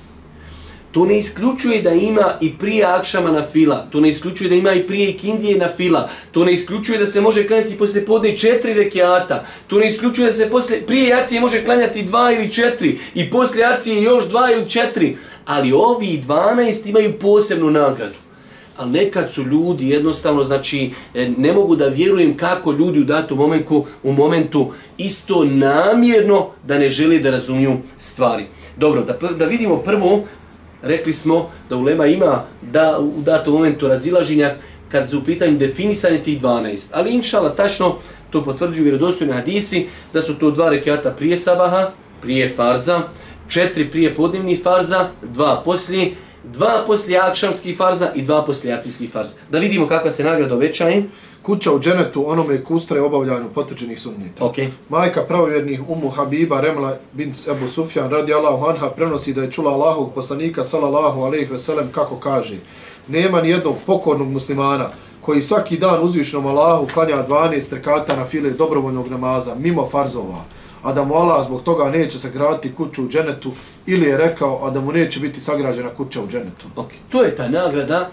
[0.92, 3.86] To ne isključuje da ima i prije akšama na fila.
[3.90, 6.08] To ne isključuje da ima i prije ikindije na fila.
[6.32, 9.44] To ne isključuje da se može klanjati poslije podne četiri rekiata.
[9.66, 12.98] To ne isključuje da se poslije, prije jacije može klanjati dva ili četiri.
[13.14, 15.16] I poslije jacije još dva ili četiri.
[15.46, 18.14] Ali ovi 12 imaju posebnu nagradu.
[18.76, 23.38] Ali nekad su ljudi jednostavno, znači, e, ne mogu da vjerujem kako ljudi u datom
[23.38, 28.44] momentu, u momentu isto namjerno da ne žele da razumiju stvari.
[28.76, 30.24] Dobro, da, da vidimo prvo
[30.82, 34.54] rekli smo da ulema ima da u datom momentu razilaženja
[34.88, 36.88] kad su u pitanju definisanje tih 12.
[36.92, 37.96] Ali inšala tačno
[38.30, 41.90] to potvrđuju vjerodostojni hadisi da su to dva rekiata prije sabaha,
[42.22, 43.00] prije farza,
[43.48, 46.12] četiri prije podnevnih farza, dva poslije,
[46.44, 49.34] dva poslije akšamskih farza i dva poslije acijskih farza.
[49.50, 50.98] Da vidimo kakva se nagrada obećaje.
[50.98, 51.02] Eh?
[51.42, 54.44] Kuća u dženetu onome kustre obavljanju potvrđenih sunnita.
[54.44, 54.68] Okay.
[54.88, 59.70] Majka pravovjernih Umu Habiba Remla bin Ebu Sufjan radi Allahu anha prenosi da je čula
[59.70, 62.56] Allahog poslanika sallallahu alaihi veselem kako kaže
[63.08, 64.88] nema ni jednog pokornog muslimana
[65.20, 70.44] koji svaki dan uzvišnom Allahu klanja 12 rekata na file dobrovoljnog namaza mimo farzova
[70.82, 73.52] a da mu Allah zbog toga neće sagraditi kuću u dženetu
[73.86, 76.66] ili je rekao a da mu neće biti sagrađena kuća u dženetu.
[76.76, 76.98] Okay.
[77.08, 78.10] To je ta nagrada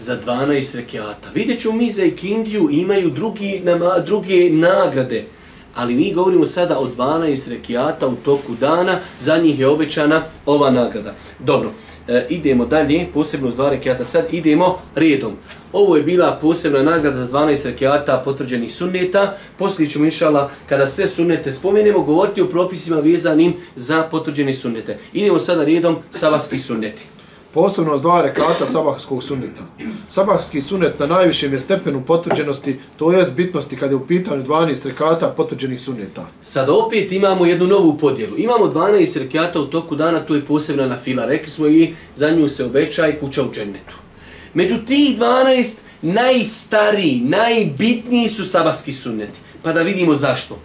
[0.00, 1.28] za 12 rekiata.
[1.34, 5.24] Vidjet ćemo mi za ikindiju imaju drugi, nama, druge nagrade.
[5.74, 10.70] Ali mi govorimo sada o 12 rekiata u toku dana, za njih je obećana ova
[10.70, 11.14] nagrada.
[11.38, 11.72] Dobro,
[12.08, 15.32] e, idemo dalje, posebno uz dva rekiata, sad idemo redom.
[15.72, 19.36] Ovo je bila posebna nagrada za 12 rekiata potvrđenih sunneta.
[19.58, 24.98] Poslije ćemo inšala, kada sve sunnete spomenemo, govoriti o propisima vezanim za potvrđene sunnete.
[25.12, 27.02] Idemo sada redom savaski sunneti
[27.52, 29.62] posebno dva rekata sabahskog sunneta.
[30.08, 34.86] Sabahski sunnet na najvišem je stepenu potvrđenosti, to jest bitnosti kada je u pitanju 12
[34.86, 36.26] rekata potvrđenih sunneta.
[36.40, 38.38] Sad opet imamo jednu novu podjelu.
[38.38, 41.24] Imamo 12 rekata u toku dana, to je posebna na fila.
[41.24, 43.94] Rekli smo i za nju se obeća i kuća u džennetu.
[44.54, 49.40] Među tih 12, najstariji, najbitniji su sabahski sunneti.
[49.62, 50.58] Pa da vidimo zašto.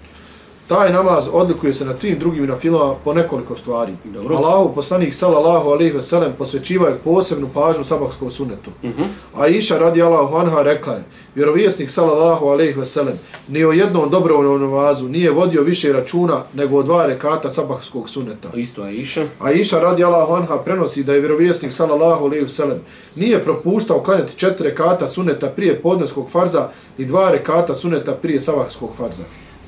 [0.67, 3.93] Taj namaz odlikuje se na svim drugim nafilama po nekoliko stvari.
[4.03, 4.35] Dobro.
[4.35, 8.71] Allahu poslanik sallallahu alejhi ve sellem posvećivao posebnu pažnju sabahskom sunnetu.
[8.83, 9.01] Uh mhm.
[9.01, 9.07] -huh.
[9.35, 11.03] A Iša radi Allahu anha rekla je:
[11.35, 16.77] Vjerovjesnik sallallahu alejhi ve sellem ni o jednom dobrovoljnom namazu nije vodio više računa nego
[16.77, 18.49] o dva rekata sabahskog sunneta.
[18.55, 19.25] Isto je Iša.
[19.39, 22.79] A Iša radi Allahu anha prenosi da je vjerovjesnik sallallahu alejhi ve sellem
[23.15, 28.95] nije propuštao klanjati četiri rekata sunneta prije podneskog farza i dva rekata sunneta prije sabahskog
[28.97, 29.23] farza.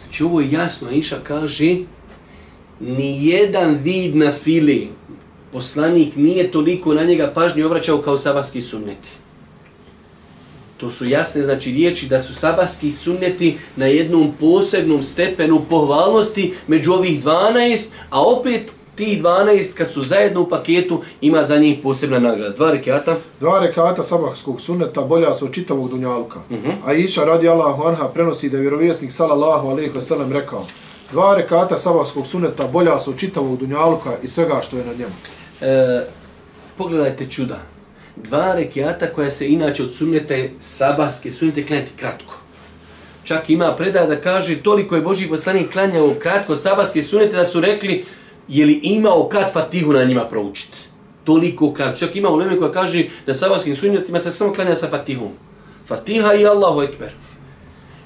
[0.07, 1.75] Znači ovo je jasno, Iša kaže,
[2.79, 4.89] ni jedan vid na fili,
[5.51, 9.09] poslanik nije toliko na njega pažnje obraćao kao sabaski sunneti.
[10.77, 16.91] To su jasne znači riječi da su sabaski sunneti na jednom posebnom stepenu pohvalnosti među
[16.91, 18.61] ovih 12, a opet
[18.97, 22.55] ti 12 kad su zajedno u paketu ima za njih posebna nagrada.
[22.55, 23.15] Dva rekata?
[23.39, 26.39] Dva rekata sabahskog sunneta bolja su od čitavog dunjalka.
[26.49, 26.69] Uh mhm.
[26.69, 26.73] -huh.
[26.85, 30.65] A Iša radi Allahu anha prenosi da je vjerovjesnik sallallahu alaihi wa sallam rekao
[31.11, 35.13] Dva rekata sabahskog sunneta bolja su od čitavog dunjalka i svega što je na njemu.
[35.61, 36.05] E,
[36.77, 37.57] pogledajte čuda.
[38.15, 42.33] Dva rekata koja se inače od sunnete sabahske sunnete klanjati kratko.
[43.23, 47.61] Čak ima predaj da kaže toliko je Boži poslanik klanjao kratko sabahske sunnete da su
[47.61, 48.05] rekli
[48.47, 50.77] je li imao kad fatihu na njima proučiti.
[51.23, 51.99] Toliko kad.
[51.99, 55.31] Čak ima uleme koja kaže da sabahskim sunnetima se samo klanja sa fatihom.
[55.85, 57.11] Fatiha i Allahu Ekber.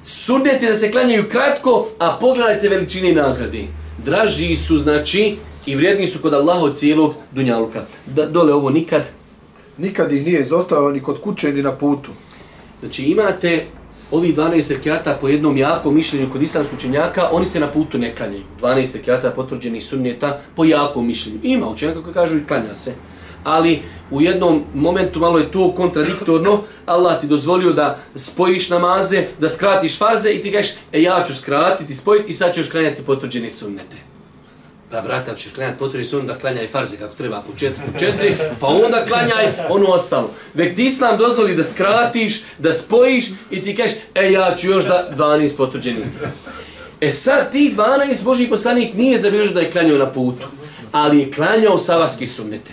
[0.04, 3.64] Sunneti da se klanjaju kratko, a pogledajte veličine nagrade.
[4.06, 7.82] Draži su, znači, i vrijedni su kod Allaha od cijelog dunjaluka.
[8.06, 9.08] Da, dole ovo nikad.
[9.78, 12.12] Nikad ih nije izostavio ni kod kuće ni na putu.
[12.80, 13.68] Znači imate
[14.12, 18.16] ovi 12 rekiata po jednom jakom mišljenju kod islamskog učenjaka, oni se na putu ne
[18.16, 18.44] klanjaju.
[18.62, 21.40] 12 rekiata potvrđenih sunnjeta po jakom mišljenju.
[21.44, 22.94] Ima učenjaka koji kažu i klanja se.
[23.44, 26.62] Ali u jednom momentu malo je to kontradiktorno.
[26.86, 31.36] Allah ti dozvolio da spojiš namaze, da skratiš farze i ti kažeš, e ja ću
[31.36, 34.11] skratiti, spojiti i sad ćeš klanjati potvrđeni sunnete.
[34.92, 38.36] Pa brata, ćeš klanjati potvrdi sunnet da klanjaj farze kako treba po četiri, po četiri,
[38.60, 40.30] pa onda klanjaj ono ostalo.
[40.54, 44.86] Vek ti islam dozvoli da skratiš, da spojiš i ti kažeš, e ja ću još
[44.86, 46.06] da 12 potvrđenih.
[47.02, 50.48] E sad ti 12 Boži poslanik nije zabilježio da je klanjao na putu,
[50.92, 52.72] ali je klanjao savaske sunnete.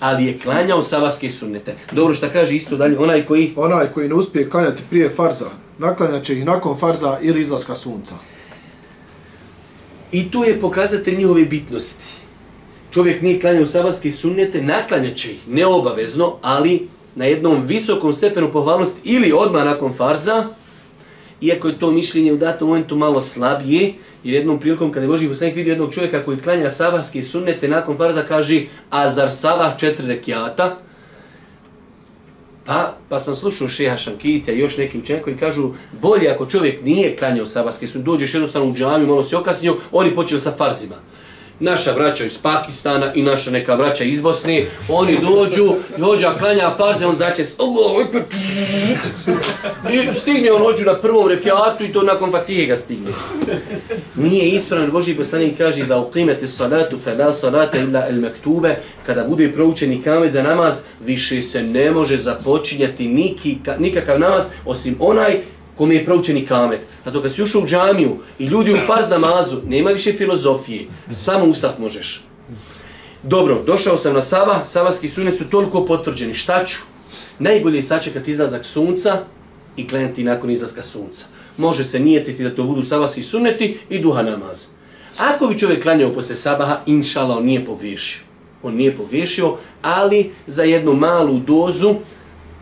[0.00, 1.74] Ali je klanjao savaske sunnete.
[1.92, 3.52] Dobro što kaže isto dalje, onaj koji...
[3.56, 8.14] Onaj koji ne uspije klanjati prije farza, naklanjat će ih nakon farza ili izlaska sunca.
[10.12, 12.04] I to je pokazatelj njihove bitnosti.
[12.90, 19.00] Čovjek nije klanjao sabatske sunnete, naklanjat će ih, neobavezno, ali na jednom visokom stepenu pohvalnosti
[19.04, 20.46] ili odmah nakon farza,
[21.40, 23.94] iako je to mišljenje u datom momentu malo slabije,
[24.24, 27.96] Jer jednom prilikom kada je Boži poslanik vidio jednog čovjeka koji klanja sabahske sunnete, nakon
[27.96, 30.78] farza kaže, a zar sabah četiri rekiata?
[32.66, 35.70] Pa, pa sam slušao šeha Šankitija i još neki učenje koji kažu,
[36.02, 40.14] bolje ako čovjek nije klanjao sabarske sunnete, dođeš jednostavno u džamiju, malo se okasnio, oni
[40.14, 40.94] počeli sa farzima
[41.62, 47.06] naša braća iz Pakistana i naša neka braća iz Bosne, oni dođu, dođa klanja farze,
[47.06, 47.42] on zače
[49.92, 53.10] i stigne on hođu na prvom rekiatu i to nakon fatihe ga stigne.
[54.14, 59.24] Nije ispravno, Boži poslanik kaže da uqimete salatu fe la salata illa el mektube, kada
[59.24, 65.40] bude proučeni kamen za namaz, više se ne može započinjati niki, nikakav namaz, osim onaj
[65.76, 66.80] kome je proučeni kamet.
[67.04, 71.44] Zato kad si ušao u džamiju i ljudi u farz namazu, nema više filozofije, samo
[71.44, 72.24] usaf možeš.
[73.22, 76.34] Dobro, došao sam na Saba, Sabahski sunet su toliko potvrđeni.
[76.34, 76.78] Šta ću?
[77.38, 79.18] Najbolje je sačekati izlazak sunca
[79.76, 81.24] i klanjati nakon izlaska sunca.
[81.56, 84.66] Može se nijetiti da to budu Sabahski suneti i duha namaz.
[85.18, 88.22] Ako bi čovjek klanjao posle Sabaha, inšala, on nije pogriješio.
[88.62, 91.94] On nije pogriješio, ali za jednu malu dozu,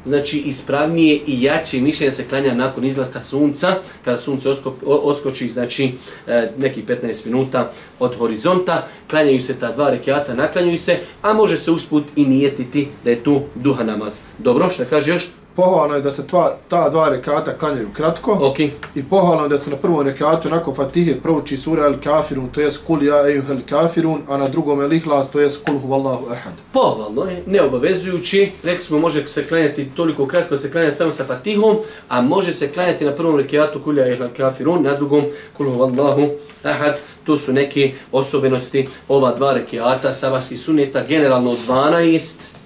[0.04, 5.92] znači ispravnije i jače mišljenje se klanja nakon izlaska sunca, kada sunce osko, oskoči znači
[6.26, 11.56] e, neki 15 minuta od horizonta, klanjaju se ta dva rekiata, naklanjaju se, a može
[11.56, 14.20] se usput i nijetiti da je tu duha namaz.
[14.38, 15.28] Dobro, što kaže još?
[15.56, 18.38] Pohvalno je da se tva, ta dva rekata klanjaju kratko.
[18.40, 18.70] Okay.
[18.94, 22.60] I pohvalno je da se na prvom rekatu nakon Fatihe prouči sura El Kafirun, to
[22.60, 26.32] jest Kul ja ejuh El Kafirun, a na drugom El Ihlas, to jest Kul huvallahu
[26.32, 26.52] ehad.
[26.72, 28.52] Pohvalno je, neobavezujući.
[28.62, 31.76] Rekli smo može se klanjati toliko kratko se klanja samo sa Fatihom,
[32.08, 35.24] a može se klanjati na prvom rekatu Kul ja ejuh El Kafirun, na drugom
[35.56, 36.28] Kul huvallahu
[36.64, 36.98] ehad.
[37.24, 42.59] To su neke osobenosti ova dva rekiata, sabahskih suneta, generalno 12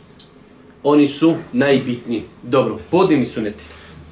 [0.85, 2.23] oni su najbitniji.
[2.42, 3.64] Dobro, podnevni suneti.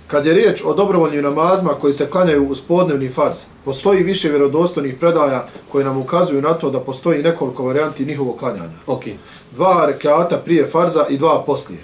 [0.06, 4.96] Kad je riječ o dobrovoljnim namazima koji se klanjaju uz podnevni farz, postoji više vjerodostojnih
[5.00, 8.78] predaja koji nam ukazuju na to da postoji nekoliko varijanti njihovog klanjanja.
[8.86, 9.14] Okay.
[9.54, 11.80] Dva rekata prije farza i dva poslije.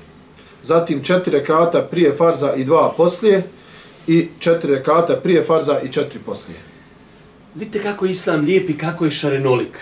[0.63, 3.43] Zatim četiri rekata prije farza i dva poslije
[4.07, 6.59] i četiri rekata prije farza i četiri poslije.
[7.55, 9.79] Vidite kako je islam lijep i kako je šarenolik.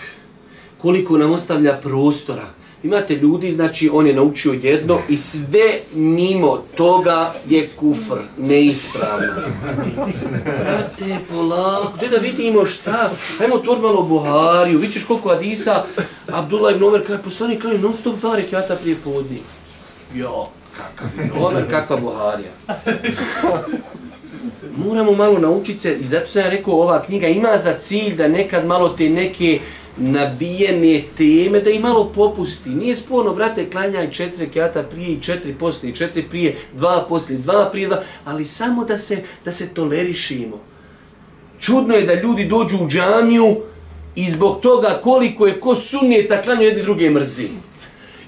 [0.77, 2.47] Koliko nam ostavlja prostora.
[2.83, 9.33] Imate ljudi, znači on je naučio jedno i sve mimo toga je kufr, neispravno.
[10.43, 13.11] Brate, polako, gdje da vidimo šta?
[13.37, 15.83] Hajmo otvor malo Buhariju, vidiš koliko Adisa,
[16.27, 19.39] Abdullah ibn Omer, kada je poslani kraj, non stop dva rekiata prije podni.
[20.15, 22.51] Jo, kakav je Omer, kakva Buharija.
[24.77, 28.27] Moramo malo naučiti se, i zato sam ja rekao, ova knjiga ima za cilj da
[28.27, 29.59] nekad malo te neke
[29.99, 32.69] nabijene teme, da ih malo popusti.
[32.69, 37.69] Nije sporno, brate, klanjaj četiri kjata prije i četiri poslije, četiri prije, dva poslije, dva
[37.71, 40.59] prije, dva, ali samo da se, da se tolerišimo.
[41.59, 43.57] Čudno je da ljudi dođu u džamiju
[44.15, 47.66] i zbog toga koliko je ko sunnijeta klanju jedni druge mrzini.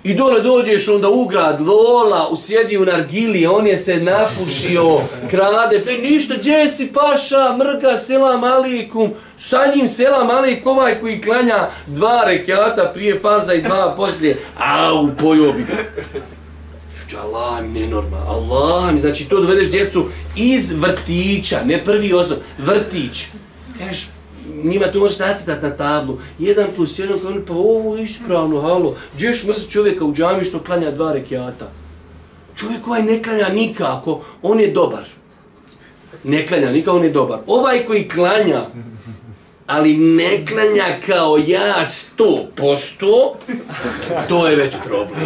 [0.04, 5.84] I dole dođeš onda u grad, Lola, usjedi u Nargili, on je se napušio, krade,
[5.86, 11.68] pe ništa, gdje si paša, mrga, selam alikum, sa njim selam alikum, ovaj koji klanja
[11.88, 15.74] dva rekiata prije farza i dva poslije, au, pojobi ga.
[16.98, 22.38] Znači, Allah mi nenormal, Allah mi, znači to dovedeš djecu iz vrtića, ne prvi osnov,
[22.58, 23.26] vrtić.
[23.80, 24.08] Kažeš,
[24.64, 26.18] njima to možeš nacitati na tablu.
[26.40, 28.96] Jedan plus jedan, kao pa ovo je ispravno, halo.
[29.16, 31.72] Gdješ mrzi čovjeka u džami što klanja dva rekiata?
[32.56, 35.04] Čovjek ovaj ne klanja nikako, on je dobar.
[36.24, 37.40] Ne klanja nikako, on je dobar.
[37.48, 38.62] Ovaj koji klanja,
[39.68, 43.36] ali ne klanja kao ja sto posto,
[44.30, 45.20] to je već problem.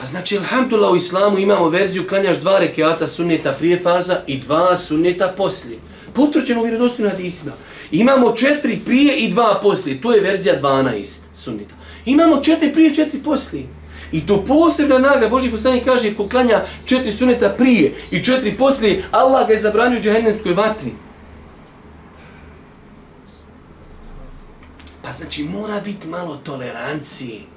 [0.00, 4.76] Pa znači, alhamdulillah, u islamu imamo verziju klanjaš dva rekiata sunneta prije faza i dva
[4.76, 5.78] sunneta poslije
[6.14, 7.52] potvrđeno u vjerodostojnim hadisima.
[7.90, 10.00] Imamo četiri prije i dva poslije.
[10.00, 11.74] To je verzija 12 sunnita.
[12.04, 13.66] Imamo četiri prije, četiri poslije.
[14.12, 15.28] I to posebna nagrada.
[15.28, 20.00] Boži poslanik kaže ko klanja četiri suneta prije i četiri poslije, Allah ga je zabranio
[20.00, 20.92] džahennemskoj vatri.
[25.02, 27.53] Pa znači mora biti malo tolerancije.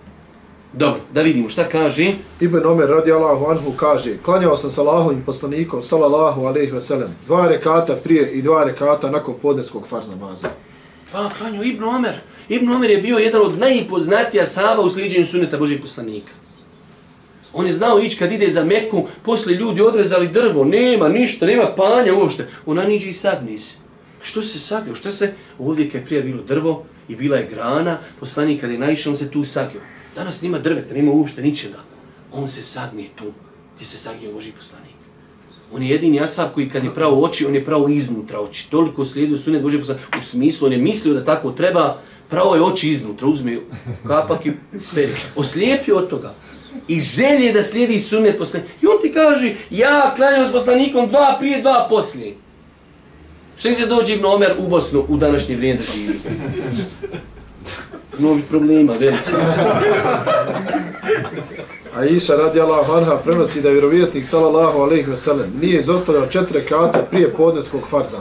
[0.74, 2.14] Dobro, da vidimo šta kaže.
[2.40, 7.10] Ibn Omer radi Allahu anhu kaže, klanjao sam sa Allahovim poslanikom, salallahu alaihi ve sellem,
[7.26, 10.48] dva rekata prije i dva rekata nakon podneskog farz namaza.
[11.12, 12.14] Dva klanjao Ibn Omer.
[12.50, 16.32] Ibn Omer je bio jedan od najpoznatija sahaba u sliđenju suneta Božih poslanika.
[17.54, 21.66] On je znao ići kad ide za Meku, posle ljudi odrezali drvo, nema ništa, nema
[21.78, 22.48] panja uopšte.
[22.66, 23.78] Ona niđe i sagni se.
[24.22, 24.96] Što se sagio?
[24.96, 25.34] Što se?
[25.60, 29.18] Ovdje kad je prije bilo drvo i bila je grana, poslanik kad je naišao, on
[29.18, 29.82] se tu sagio.
[30.18, 31.78] Danas nima drveta, nima uopšte ničega.
[32.34, 33.26] On se sagnije tu,
[33.76, 34.96] gdje se sagnije Boži poslanik.
[35.74, 38.68] On je jedini asab koji kad je pravo oči, on je pravo iznutra oči.
[38.70, 42.62] Toliko slijedio sunet Boži poslanik, u smislu, on je mislio da tako treba, pravo je
[42.62, 43.60] oči iznutra, uzme
[44.08, 44.52] kapak i
[44.96, 45.14] peri.
[45.36, 46.34] Oslijepio od toga.
[46.88, 48.70] I želje da slijedi sunet poslanik.
[48.82, 52.36] I on ti kaže, ja klanjam s poslanikom dva prije, dva poslije.
[53.58, 56.20] Što se dođe Ibn Omer u Bosnu u današnje vrijeme da živi?
[58.20, 59.32] Novih problema, veliki.
[61.96, 66.28] A Iša radi Allah Anha prenosi da je vjerovjesnik sallallahu alaihi ve sellem nije izostavljao
[66.28, 68.18] četiri kata prije podneskog farza.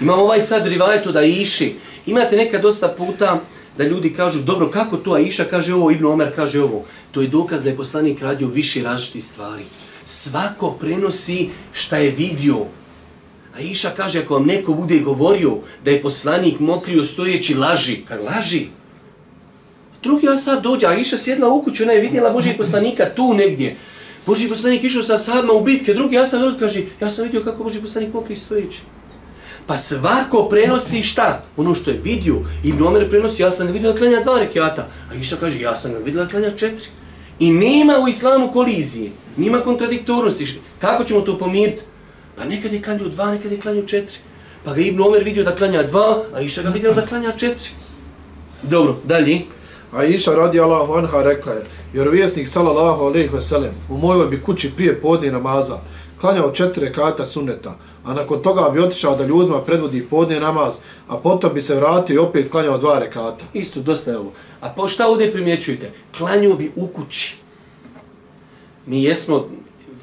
[0.00, 1.76] Imamo ovaj sad rivajetu da iši.
[2.06, 3.40] Imate neka dosta puta
[3.78, 6.84] da ljudi kažu, dobro, kako to Aisha kaže ovo, Ibn Omer kaže ovo.
[7.10, 9.64] To je dokaz da je poslanik radio više različitih stvari.
[10.04, 12.66] Svako prenosi šta je vidio.
[13.56, 17.96] Aisha kaže, ako vam neko bude govorio da je poslanik mokrio stojeći, laži.
[18.08, 18.66] kad laži.
[20.02, 23.76] Drugi asab dođe, Aisha sjedla u kuću, ona je vidjela Božijeg poslanika tu negdje.
[24.26, 27.64] Božji poslanik išao sa asadima u bitke, drugi asab dođe, kaže, ja sam vidio kako
[27.64, 28.80] Božji poslanik mokri stojeći.
[29.66, 31.44] Pa svako prenosi šta?
[31.56, 32.36] Ono što je vidio.
[32.64, 34.88] Ibn Omer prenosi, ja sam ga vidio da klanja dva rekiata.
[35.10, 36.86] A Iša kaže, ja sam ga vidio da klanja četiri.
[37.38, 39.10] I nema u islamu kolizije.
[39.36, 40.60] nema kontradiktornosti.
[40.78, 41.82] Kako ćemo to pomiriti?
[42.36, 44.18] Pa nekad je klanju dva, nekad je klanju četiri.
[44.64, 47.70] Pa ga Ibn Omer vidio da klanja dva, a Iša ga vidio da klanja četiri.
[48.62, 49.40] Dobro, dalje.
[49.92, 54.42] A Iša radi Allahu Anha rekla je, vjerovjesnik sallallahu alaihi ve sellem u mojoj bi
[54.42, 55.78] kući prije podne namaza
[56.22, 57.74] klanjao četiri rekata sunneta,
[58.04, 60.74] a nakon toga bi otišao da ljudima predvodi podne namaz,
[61.08, 63.44] a potom bi se vratio i opet klanjao dva rekata.
[63.52, 64.32] Isto, dosta je ovo.
[64.60, 65.90] A po šta ovdje primjećujete?
[66.18, 67.36] Klanju bi u kući.
[68.86, 69.48] Mi jesmo,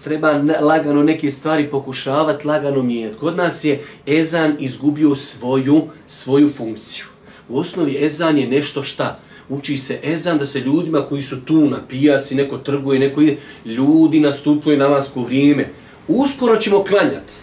[0.04, 3.18] treba lagano neke stvari pokušavati, lagano mijenjati.
[3.18, 7.06] Kod nas je ezan izgubio svoju, svoju funkciju.
[7.50, 9.20] U osnovi ezan je nešto šta?
[9.50, 13.38] Uči se ezan da se ljudima koji su tu na pijaci, neko trguje, neko ide,
[13.66, 15.70] ljudi nastupuje namasko vrijeme.
[16.08, 17.34] Uskoro ćemo klanjati.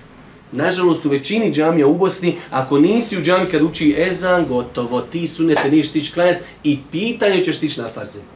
[0.52, 5.28] Nažalost, u većini džamija u Bosni, ako nisi u džami kad uči ezan, gotovo, ti
[5.28, 8.35] sunete niš stići klanjati i pitanje ćeš stići na farze.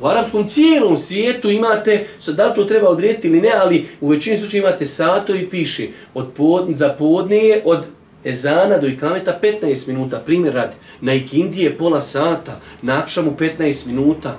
[0.00, 4.08] U arapskom cijelom svijetu imate, sad da li to treba odrediti ili ne, ali u
[4.08, 7.86] većini slučaja imate sato i piše od pod, za podne je od
[8.24, 10.74] ezana do ikameta 15 minuta, primjer radi.
[11.00, 14.38] Na ikindi je pola sata, na akšamu 15 minuta.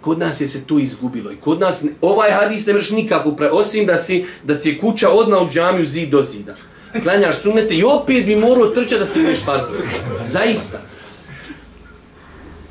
[0.00, 3.52] Kod nas je se tu izgubilo i kod nas ovaj hadis ne mreš nikako pravi,
[3.54, 6.54] osim da si, da si je kuća odmah u džamiju zid do zida.
[7.02, 9.76] Klanjaš sunnete i opet bi morao trčati da stigneš farze.
[10.22, 10.89] Zaista.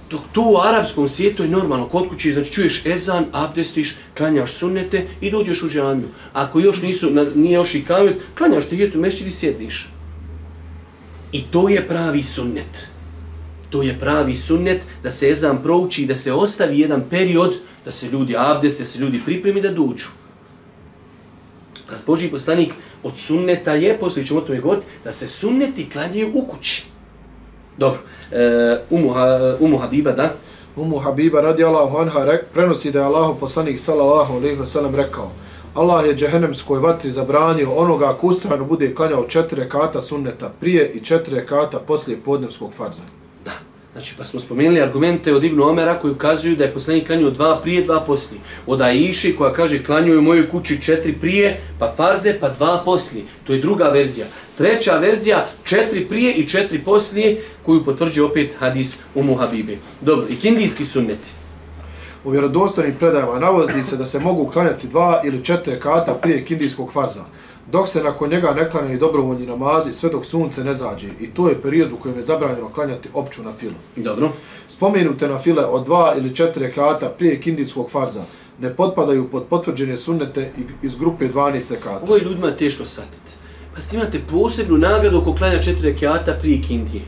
[0.10, 5.08] Dok to u arapskom svijetu je normalno, kod kuće, znači čuješ ezan, abdestiš, klanjaš sunnete
[5.22, 6.08] i dođeš u džamiju.
[6.34, 9.90] Ako još nisu, na- nije još i kamet, klanjaš te jetu mešćid i sjedniš.
[11.32, 12.88] I to je pravi sunnet.
[13.70, 17.92] To je pravi sunnet da se ezan prouči i da se ostavi jedan period da
[17.92, 20.08] se ljudi abdeste, da se ljudi pripremi da dođu.
[21.86, 26.32] Kad Boži poslanik od sunneta je, poslije ćemo o tome govoriti, da se sunneti klanjaju
[26.34, 26.89] u kući.
[27.80, 28.00] Dobro,
[28.32, 29.14] e, Umu,
[29.60, 30.34] Umu Habiba, da?
[30.76, 34.96] Umu Habiba radi Allahu Anha rek, prenosi da je Allahu poslanik sallallahu alaihi ve sellem
[34.96, 35.32] rekao
[35.76, 41.00] Allah je džehennemskoj vatri zabranio onoga ako ustrano bude klanjao četiri rekata sunneta prije i
[41.00, 43.02] četiri rekata poslije podnevskog farza.
[44.00, 47.60] Znači, pa smo spomenuli argumente od Ibnu Omera koji ukazuju da je poslanik klanjao dva
[47.62, 48.42] prije, dva poslije.
[48.68, 53.24] Od Aiši koja kaže klanjaju u mojoj kući četiri prije, pa farze, pa dva poslije.
[53.44, 54.28] To je druga verzija.
[54.58, 59.80] Treća verzija, četiri prije i četiri poslije, koju potvrđuje opet hadis u Muhabibi.
[60.02, 61.30] Dobro, i kindijski sunneti.
[62.24, 66.94] U vjerodostojnim predajama navodi se da se mogu klanjati dva ili četiri kata prije kindijskog
[66.94, 67.26] farza,
[67.72, 71.50] dok se nakon njega ne klanjaju dobrovoljni namazi sve dok sunce ne zađe i to
[71.50, 73.74] je period u kojem je zabranjeno klanjati opću na filu.
[73.96, 74.32] Dobro.
[74.68, 78.24] Spomenute na file od dva ili četiri rekata prije kindijskog farza
[78.60, 80.52] ne potpadaju pod potvrđene sunnete
[80.84, 82.02] iz grupe 12 rekata.
[82.04, 83.32] Ovo je ljudima teško satiti.
[83.76, 87.04] Pa ste imate posebnu nagradu oko klanja četiri rekiata prije kindije.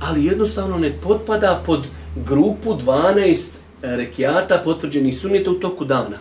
[0.00, 1.86] Ali jednostavno ne potpada pod
[2.16, 3.50] grupu 12
[3.82, 6.18] rekiata potvrđenih sunneta u toku dana.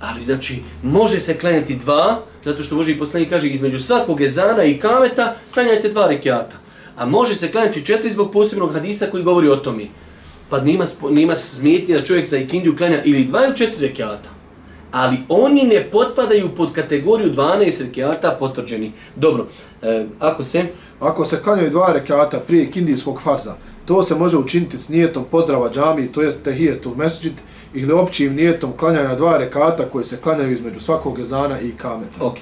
[0.00, 4.78] Ali znači, može se klanjati dva, zato što Boži poslanik kaže između svakog ezana i
[4.78, 6.56] kameta klanjajte dva rekiata.
[6.96, 9.84] A može se klanjati četiri zbog posebnog hadisa koji govori o tome.
[10.50, 14.30] Pa nima, nima smetnje da čovjek za ikindiju klanja ili dva ili četiri rekiata.
[14.90, 18.92] Ali oni ne potpadaju pod kategoriju 12 rekiata potvrđeni.
[19.16, 19.46] Dobro,
[19.82, 20.64] e, ako se...
[21.00, 25.70] Ako se klanjaju dva rekata prije ikindijskog farza, to se može učiniti s nijetom pozdrava
[25.70, 27.32] džami, to jest tehijetul mesđid,
[27.74, 32.24] ili općim nijetom klanjanja dva rekata koje se klanjaju između svakog ezana i kameta.
[32.24, 32.36] Ok.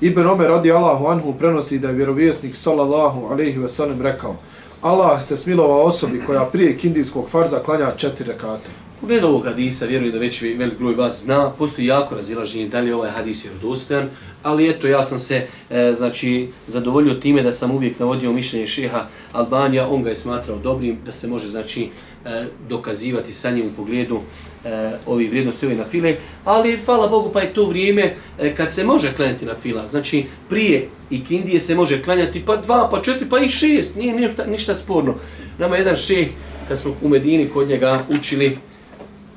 [0.00, 4.36] Ibn Omer radi Allahu anhu prenosi da je vjerovjesnik sallallahu alaihi ve sellem rekao
[4.82, 8.70] Allah se smilovao osobi koja prije kindijskog farza klanja četiri rekata.
[9.02, 12.80] U gledu ovog hadisa, vjerujem da već velik broj vas zna, postoji jako razilaženje da
[12.80, 14.08] li je ovaj hadis vjerodostojan,
[14.42, 19.06] ali eto, ja sam se e, znači, zadovoljio time da sam uvijek navodio mišljenje šeha
[19.32, 21.90] Albanija, on ga je smatrao dobrim, da se može znači,
[22.24, 24.20] e, dokazivati sa njim u pogledu
[24.64, 28.72] e, ovi vrijednosti ove na file, ali hvala Bogu pa je to vrijeme e, kad
[28.72, 33.02] se može klanjati na fila, znači prije i kindije se može klanjati pa dva, pa
[33.02, 35.14] četiri, pa i šest, nije ništa, ništa sporno.
[35.58, 36.28] Nama jedan šeh,
[36.68, 38.58] kad smo u Medini kod njega učili,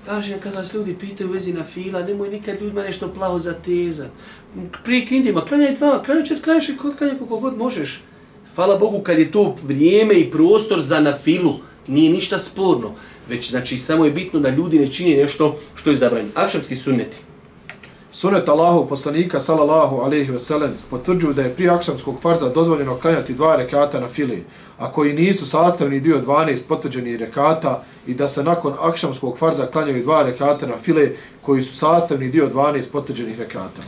[0.06, 4.08] Kaže, kad vas ljudi pitaju u vezi na fila, nemoj nikad ljudima nešto plavo zatezat.
[4.84, 8.02] Prije kindima, klanjaj dva, klanjaj čet, klanjaj šest, klanjaj koliko god možeš.
[8.56, 11.54] Hvala Bogu kad je to vrijeme i prostor za na filu,
[11.88, 12.94] nije ništa sporno.
[13.30, 16.32] Već znači samo je bitno da ljudi ne čini nešto što je zabranjeno.
[16.36, 17.18] Akšamski sunneti.
[18.16, 23.34] Sunet Allahu poslanika sallallahu alejhi ve sellem potvrđuju da je prije akšamskog farza dozvoljeno klanjati
[23.34, 24.44] dva rekata na fili,
[24.78, 30.04] a koji nisu sastavni dio 12 potvrđenih rekata i da se nakon akšamskog farza klanjaju
[30.04, 31.10] dva rekata na file
[31.42, 33.82] koji su sastavni dio 12 potvrđenih rekata.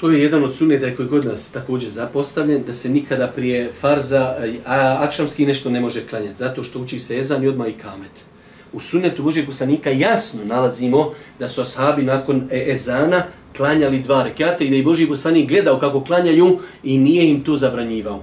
[0.00, 4.36] To je jedan od sunneta koji god nas također zapostavljen, da se nikada prije farza,
[4.66, 8.29] a akšamski nešto ne može klanjati, zato što uči se ezan i odmah i kamet.
[8.72, 13.22] U sunnetu Božeg poslanika jasno nalazimo da su ashabi nakon e, ezana
[13.56, 17.56] klanjali dva rekata i da je Boži poslanik gledao kako klanjaju i nije im to
[17.56, 18.22] zabranjivao.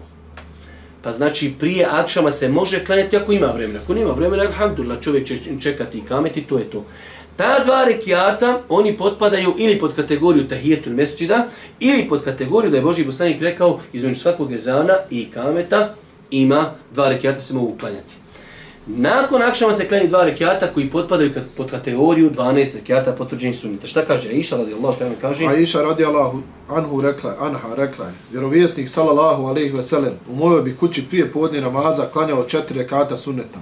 [1.02, 3.80] Pa znači prije akšama se može klanjati ako ima vremena.
[3.84, 6.86] Ako nema vremena, alhamdulillah, čovjek će čekati i kameti, to je to.
[7.36, 11.48] Ta dva rekiata, oni potpadaju ili pod kategoriju tahijetul mesčida,
[11.80, 15.96] ili pod kategoriju da je Boži poslanik rekao između svakog ezana i kameta
[16.32, 18.27] ima dva rekiata se mogu klanjati.
[18.90, 23.88] Nakon akšama se klanje dva rekiata koji potpadaju pod kategoriju 12 rekiata potvrđenih sunnita.
[23.88, 25.46] Šta kaže Aisha radi Allah, kada kaže?
[25.46, 26.34] Aisha radi Allah,
[26.70, 31.32] anhu rekla, anha rekla je, vjerovjesnik sallallahu alaihi ve sellem, u mojoj bi kući prije
[31.32, 33.60] podne namaza klanjao četiri rekata sunneta.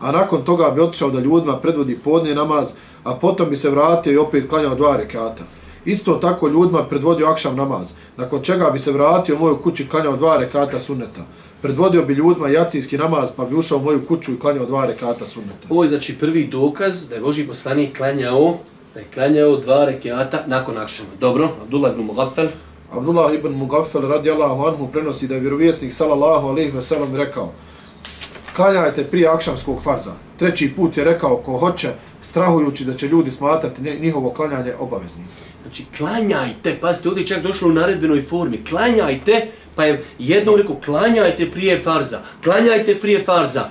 [0.00, 2.72] A nakon toga bi otišao da ljudima predvodi podne namaz,
[3.04, 5.42] a potom bi se vratio i opet klanjao dva rekata.
[5.84, 10.16] Isto tako ljudima predvodio akšam namaz, nakon čega bi se vratio u moju kući klanjao
[10.16, 11.20] dva rekata sunneta
[11.62, 15.26] predvodio bi ljudima jacijski namaz, pa bi ušao u moju kuću i klanjao dva rekata
[15.26, 15.68] sunneta.
[15.70, 18.56] Ovo je znači prvi dokaz da je Boži poslanik klanjao,
[18.94, 21.08] da je klanjao dva rekata nakon akšama.
[21.20, 22.48] Dobro, Abdullah ibn Mugaffel.
[22.92, 27.52] Abdullah ibn Mugaffel radijallahu anhu prenosi da je vjerovjesnik sallallahu alaihi wa sallam rekao
[28.58, 30.12] klanjajte prije akšamskog farza.
[30.36, 31.88] Treći put je rekao ko hoće,
[32.22, 35.26] strahujući da će ljudi smatrati njihovo klanjanje obaveznim.
[35.62, 41.50] Znači, klanjajte, pazite, ovdje čak došlo u naredbenoj formi, klanjajte Pa je jednom rekao, klanjajte
[41.50, 43.68] prije farza, klanjajte prije farza.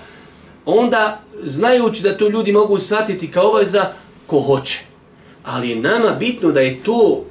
[0.66, 3.86] Onda, znajući da to ljudi mogu shvatiti kao obaveza,
[4.28, 4.80] ko hoće.
[5.44, 7.26] Ali je nama bitno da je to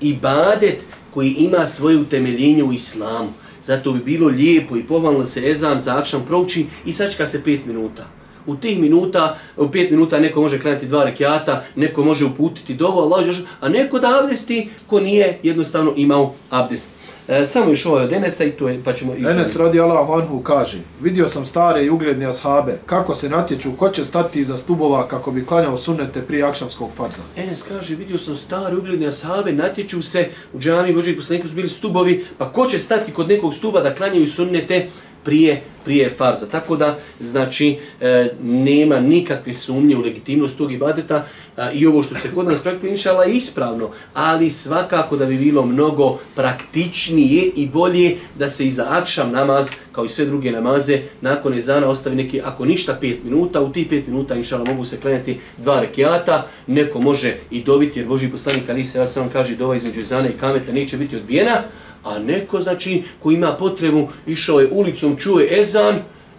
[0.00, 0.82] ibadet
[1.14, 3.32] koji ima svoje utemeljenje u islamu.
[3.64, 7.66] Zato bi bilo lijepo i pohvalno se ezan za akšan prouči i sačka se pet
[7.66, 8.06] minuta.
[8.46, 13.02] U tih minuta, u pet minuta neko može klanjati dva rekiata, neko može uputiti dovo,
[13.02, 16.99] Allah, a neko da abdesti ko nije jednostavno imao abdest.
[17.30, 19.14] E, samo još ovaj od Enesa i to je, pa ćemo...
[19.14, 23.88] Enes radi Allah anhu kaže, vidio sam stare i ugledne ashabe, kako se natječu, ko
[23.88, 27.22] će stati iza stubova kako bi klanjao sunnete prije akšamskog farza.
[27.36, 31.54] Enes kaže, vidio sam stare i ugledne ashabe, natječu se, u džami Božih poslanika su
[31.54, 34.88] bili stubovi, pa ko će stati kod nekog stuba da klanjaju sunnete
[35.24, 36.46] prije prije farza.
[36.46, 41.24] Tako da, znači, e, nema nikakve sumnje u legitimnost tog ibadeta
[41.56, 45.36] e, i ovo što se kod nas praktikuje, inšala, je ispravno, ali svakako da bi
[45.36, 50.98] bilo mnogo praktičnije i bolje da se iza akšam namaz, kao i sve druge namaze,
[51.20, 55.00] nakon ezana ostavi neki, ako ništa, pet minuta, u ti pet minuta, inšala, mogu se
[55.00, 59.56] klanjati dva rekiata, neko može i dobiti, jer Boži poslanik, ali se ja sam kaže,
[59.56, 61.62] dova između ezana i kameta neće biti odbijena,
[62.04, 65.98] A neko, znači, ko ima potrebu, išao je ulicom, čuje ezan,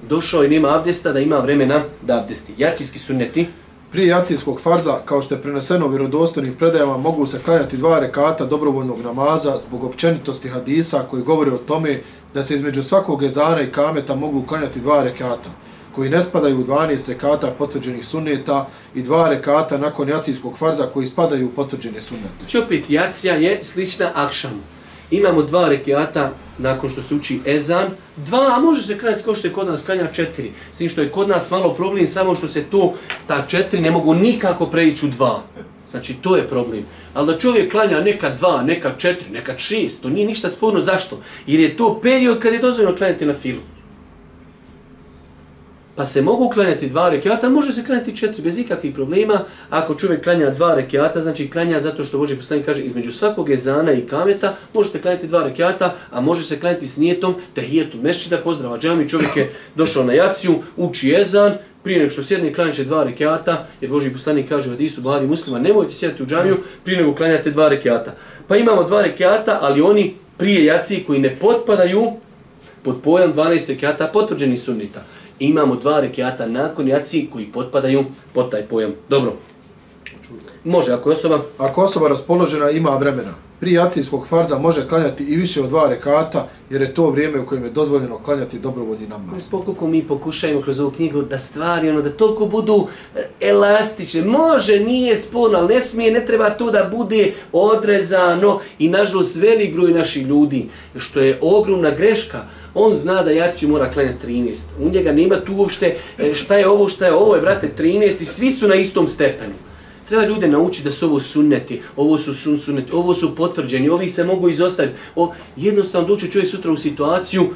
[0.09, 2.53] došao i nema abdesta, da ima vremena da abdesti.
[2.57, 3.47] Jacijski sunneti.
[3.91, 8.45] Prije jacijskog farza, kao što je preneseno u vjerodostojnih predajama, mogu se klanjati dva rekata
[8.45, 12.01] dobrovoljnog namaza zbog općenitosti hadisa koji govori o tome
[12.33, 15.49] da se između svakog ezana i kameta mogu klanjati dva rekata
[15.95, 21.07] koji ne spadaju u 12 rekata potvrđenih sunneta i dva rekata nakon jacijskog farza koji
[21.07, 22.29] spadaju u potvrđene sunnete.
[22.39, 24.61] Znači opet jacija je slična akšamu
[25.11, 29.47] imamo dva rekiata nakon što se uči ezan, dva, a može se klanjati kao što
[29.47, 30.51] je kod nas klanja četiri.
[30.73, 32.93] S tim što je kod nas malo problem samo što se to,
[33.27, 35.43] ta četiri ne mogu nikako preći u dva.
[35.91, 36.85] Znači, to je problem.
[37.13, 40.79] Ali da čovjek klanja neka dva, neka četiri, neka šest, to nije ništa sporno.
[40.79, 41.19] Zašto?
[41.47, 43.61] Jer je to period kad je dozvoljeno klanjati na filu.
[45.95, 49.39] Pa se mogu klanjati dva rekiata, može se klanjati četiri bez ikakvih problema.
[49.69, 53.91] Ako čovjek klanja dva rekiata, znači klanja zato što Boži poslanik kaže između svakog ezana
[53.91, 58.79] i kameta, možete klanjati dva rekiata, a može se klanjati s nijetom tehijetu mešćida, pozdrava
[58.79, 63.67] džami, čovjek je došao na jaciju, uči ezan, prije nego što sjedne klanjaće dva rekiata,
[63.81, 67.51] jer Boži poslanik kaže u Hadisu Buhari muslima, nemojte sjedati u džamiju prije nego klanjate
[67.51, 68.15] dva rekiata.
[68.47, 72.11] Pa imamo dva rekiata, ali oni prije jacije koji ne potpadaju
[72.83, 75.03] pod pojam 12 rekiata potvrđeni sunnita
[75.41, 78.91] imamo dva rekiata nakon jaci koji potpadaju pod taj pojam.
[79.09, 79.33] Dobro.
[80.63, 81.41] Može, ako je osoba...
[81.57, 86.47] Ako osoba raspoložena ima vremena, prije jacijskog farza može klanjati i više od dva rekata,
[86.69, 89.49] jer je to vrijeme u kojem je dozvoljeno klanjati dobrovoljni namaz.
[89.49, 94.79] Pokoliko mi pokušajmo kroz ovu knjigu da stvari, ono, da toliko budu e, elastične, može,
[94.79, 99.91] nije sporno, ali ne smije, ne treba to da bude odrezano i nažalost velik broj
[99.91, 102.41] naših ljudi, što je ogromna greška,
[102.73, 104.63] on zna da jaciju mora klanjati 13.
[104.81, 108.21] U njega nema tu uopšte e, šta je ovo, šta je ovo, je brate 13
[108.21, 109.53] i svi su na istom stepenu.
[110.11, 114.07] Treba ljude naučiti da su ovo sunneti, ovo su sun sunneti, ovo su potvrđeni, ovi
[114.07, 114.97] se mogu izostaviti.
[115.15, 117.49] O, jednostavno doće čovjek sutra u situaciju,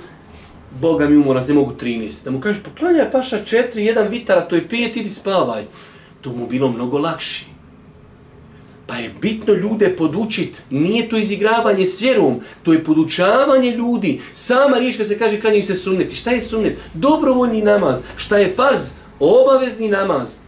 [0.81, 2.23] Boga mi umora, ne mogu 13.
[2.23, 5.65] Da mu kažeš, pa poklanjaj paša 4, jedan vitara, to je 5, idi spavaj.
[6.21, 7.45] To mu bilo mnogo lakše.
[8.87, 14.21] Pa je bitno ljude podučit, nije to izigravanje s vjerom, to je podučavanje ljudi.
[14.33, 16.15] Sama riječ kad se kaže klanjaju se sunneti.
[16.15, 16.77] Šta je sunnet?
[16.93, 18.01] Dobrovoljni namaz.
[18.15, 18.91] Šta je farz?
[19.19, 20.45] Obavezni namaz.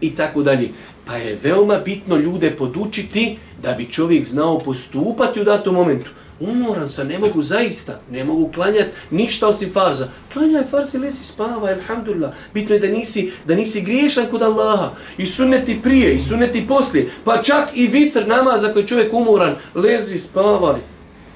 [0.00, 0.68] I tako dalje.
[1.06, 6.10] Pa je veoma bitno ljude podučiti da bi čovjek znao postupati u datom momentu
[6.42, 10.08] umoran sam, ne mogu zaista, ne mogu klanjati ništa osim farza.
[10.32, 12.32] Klanjaj farz i lezi spava, alhamdulillah.
[12.54, 14.94] Bitno je da nisi, da nisi griješan kod Allaha.
[15.18, 17.10] I sunneti prije, i sunneti poslije.
[17.24, 20.80] Pa čak i vitr namaza koji čovjek umoran, lezi spavaj.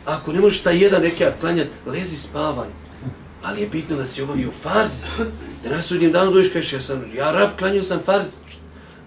[0.07, 2.69] Ako ne možeš taj jedan rekiat klanjati, lezi spavaj.
[3.43, 5.07] Ali je bitno da si obavio farz.
[5.65, 8.27] Da na sudnjem danu dođeš kažeš, ja sam, ja rab, klanjio sam farz.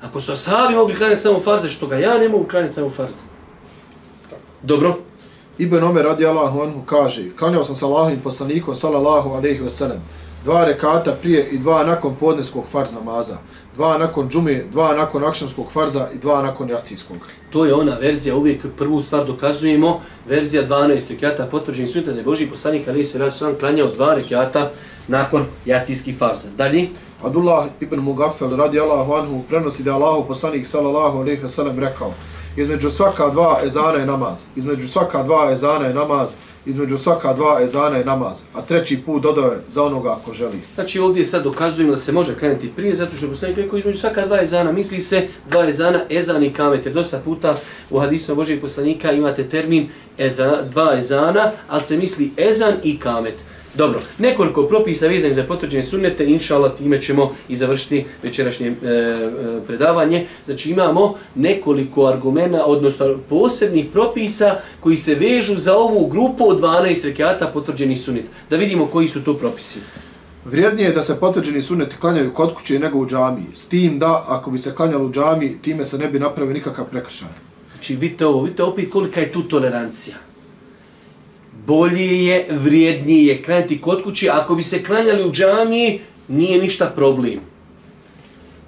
[0.02, 3.14] Ako su asabi mogli klanjati samo farze, što ga ja ne mogu klanjati samo farz.
[4.64, 4.96] Dobro.
[5.58, 9.98] Ibn Omer radi Allahu anhu kaže, klanjao sam sa Allahovim poslanikom sallallahu alaihi ve sellem,
[10.44, 13.38] dva rekata prije i dva nakon podneskog farz namaza,
[13.76, 17.18] dva nakon džume, dva nakon akšamskog farza i dva nakon jacijskog.
[17.50, 22.24] To je ona verzija, uvijek prvu stvar dokazujemo, verzija 12 rekata potvrđeni sunnita da je
[22.24, 24.72] Boži poslanik alaihi sallam sam klanjao dva rekata
[25.08, 26.48] nakon jacijskih farza.
[26.58, 26.88] Dalje?
[27.24, 32.14] Abdullah ibn Mugafel radi Allahu anhu prenosi da Allahu poslanik sallallahu alejhi ve sellem rekao,
[32.58, 36.34] između svaka dva ezana je namaz, između svaka dva ezana je namaz,
[36.66, 40.60] između svaka dva ezana je namaz, a treći put dodao je za onoga ko želi.
[40.76, 44.26] Znači ovdje sad dokazujemo da se može krenuti prije, zato što poslanik rekao između svaka
[44.26, 47.56] dva ezana, misli se dva ezana, ezan i kamet, jer dosta puta
[47.90, 53.36] u hadisma Božeg poslanika imate termin eza, dva ezana, ali se misli ezan i kamet.
[53.76, 58.88] Dobro, nekoliko propisa vezanih za potvrđene sunnete, inša Allah, time ćemo i završiti večerašnje e,
[58.88, 59.28] e,
[59.68, 60.26] predavanje.
[60.46, 67.06] Znači imamo nekoliko argumenta, odnosno posebnih propisa koji se vežu za ovu grupu od 12
[67.06, 68.30] rekiata potvrđenih sunneta.
[68.50, 69.80] Da vidimo koji su to propisi.
[70.46, 73.48] Vrijednije je da se potvrđeni sunneti klanjaju kod kuće nego u džamiji.
[73.54, 76.86] S tim da, ako bi se klanjalo u džamiji, time se ne bi napravio nikakav
[76.86, 77.28] prekršaj.
[77.74, 80.29] Znači vidite ovo, vidite opet kolika je tu tolerancija
[81.66, 84.30] bolje je, vrijednije je klanjati kod kući.
[84.30, 87.40] Ako bi se klanjali u džamiji, nije ništa problem.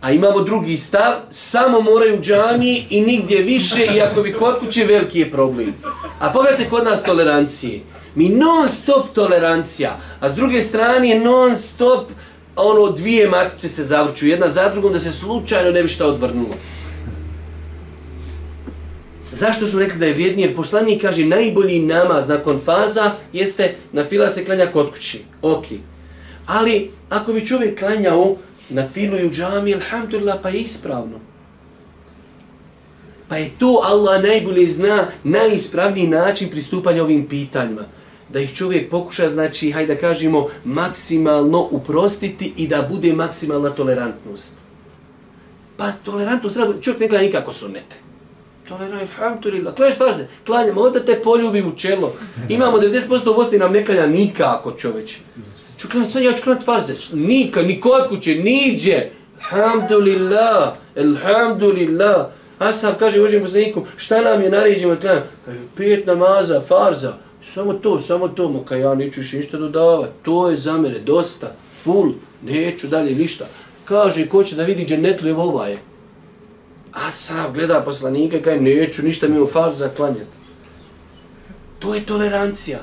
[0.02, 4.60] A imamo drugi stav, samo moraju u džamiji i nigdje više, i ako bi kod
[4.60, 5.74] kuće, veliki je problem.
[6.20, 7.80] A pogledajte kod nas tolerancije.
[8.16, 12.12] Mi non stop tolerancija, a s druge strane non stop
[12.56, 16.56] ono dvije matice se zavrću, jedna za drugom da se slučajno ne bi šta odvrnulo.
[19.32, 20.48] Zašto smo rekli da je vrijednije?
[20.48, 25.24] Jer poslanik kaže najbolji namaz nakon faza jeste na fila se klanja kod kući.
[25.42, 25.66] Ok.
[26.46, 28.36] Ali ako bi čovjek klanjao
[28.70, 31.20] na filu i u džami, alhamdulillah, pa je ispravno.
[33.28, 37.82] Pa je to Allah najbolje zna najispravniji način pristupanja ovim pitanjima.
[38.30, 44.54] Da ih čovjek pokuša, znači, hajde da kažemo, maksimalno uprostiti i da bude maksimalna tolerantnost.
[45.78, 47.54] Pa tolerantnost, čovjek ne gleda nikako
[48.72, 48.92] sunnete.
[48.92, 49.76] Toleraj, alhamdulillah.
[49.76, 50.28] Klanjaš farze?
[50.46, 52.14] klanjamo, onda te poljubim u čelo.
[52.50, 55.18] Imamo 90% u Bosni, nam ne klanja nikako čoveč.
[55.78, 56.94] Ču klanjati, sad ja ću klanjati farze.
[57.14, 59.10] Nika, ni kod kuće, niđe.
[59.52, 62.26] Alhamdulillah, alhamdulillah.
[62.60, 65.24] A kaže Božim poslaniku, šta nam je naređeno klanjam?
[65.76, 67.14] Pet namaza, farza.
[67.44, 70.12] Samo to, samo to, moka ja neću više ništa dodavati.
[70.22, 72.12] To je za mene dosta, full,
[72.46, 73.46] neću dalje ništa.
[73.86, 75.78] Kaže, ko će da vidi dženetlu je ovaj.
[76.94, 80.42] A sam gleda poslanika i kaže, neću ništa mi u farz zaklanjati.
[81.80, 82.80] To je tolerancija.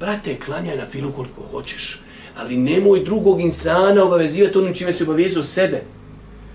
[0.00, 2.02] Brate, klanjaj na filu koliko hoćeš.
[2.36, 5.82] Ali nemoj drugog insana obavezivati onim čime se obavezao sebe.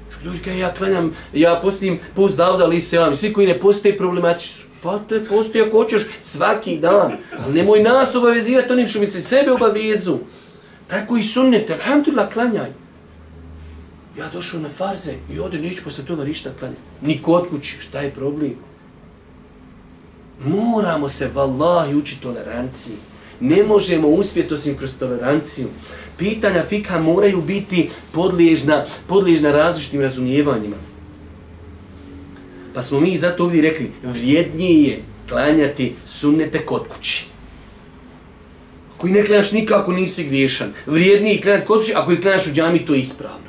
[0.10, 3.98] Što ljudi kaže, ja klanjam, ja postim post Davda ali selam, svi koji ne postoje
[3.98, 4.68] problematični su.
[4.84, 9.22] Pa te postoji ako hoćeš svaki dan, ali nemoj nas obavezivati onim što mi se
[9.22, 10.18] sebe obavezu.
[10.88, 12.72] Tako i sunnete, alhamdulillah, klanjaj.
[14.18, 16.82] Ja došao na farze i ovdje neću posle toga ništa klanjati.
[17.02, 18.54] Niko od kući, šta je problem?
[20.46, 22.96] Moramo se, vallahi, učiti toleranciji.
[23.40, 25.68] Ne možemo uspjeti osim kroz toleranciju.
[26.18, 30.76] Pitanja fika moraju biti podliježna, podliježna različitim razumijevanjima.
[32.74, 37.26] Pa smo mi zato ovdje rekli, vrijednije je klanjati sunnete kod kući.
[38.96, 40.74] Ako i ne klanjaš nikako nisi griješan.
[40.86, 43.47] Vrijednije je klanjati kod kući, ako i klanjaš u džami, to je ispravno.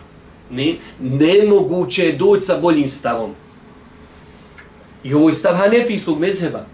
[0.51, 3.34] Ne, nemoguće je doći sa boljim stavom.
[5.05, 6.66] I ovo je stav Hanefijskog mezheba.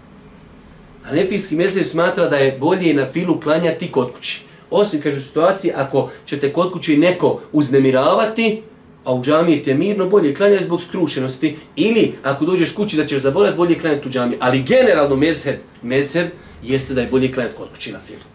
[1.03, 4.41] Hanefijski mezheb smatra da je bolje na filu klanjati kod kući.
[4.69, 8.61] Osim, kaže, situacije, ako ćete kod kući neko uznemiravati,
[9.03, 13.21] a u džami te mirno, bolje klanjati zbog skrušenosti, ili ako dođeš kući da ćeš
[13.21, 14.37] zaboraviti, bolje klanjati u džami.
[14.39, 16.27] Ali generalno mezheb, mezheb
[16.63, 18.34] jeste da je bolje klanjati kod kući na filu.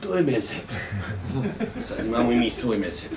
[0.00, 0.62] To je mezheb.
[1.86, 3.10] Sad imamo i mi svoj mezheb.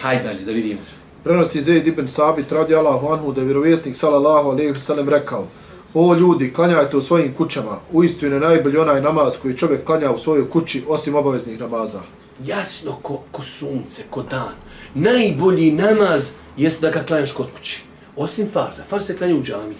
[0.00, 0.80] Hajde dalje, da vidimo.
[1.24, 5.46] Prenosi Zaid ibn Sabit radi Allahu anhu da je vjerovjesnik sallallahu alaihi sallam rekao
[5.94, 7.78] O ljudi, klanjajte u svojim kućama.
[7.92, 12.00] Uistinu je najbolji onaj namaz koji čovjek klanja u svojoj kući osim obaveznih namaza.
[12.44, 14.54] Jasno ko, ko sunce, ko dan.
[14.94, 17.82] Najbolji namaz jest da ga klanjaš kod kući.
[18.16, 18.82] Osim farza.
[18.88, 19.74] Farz se klanja u džami.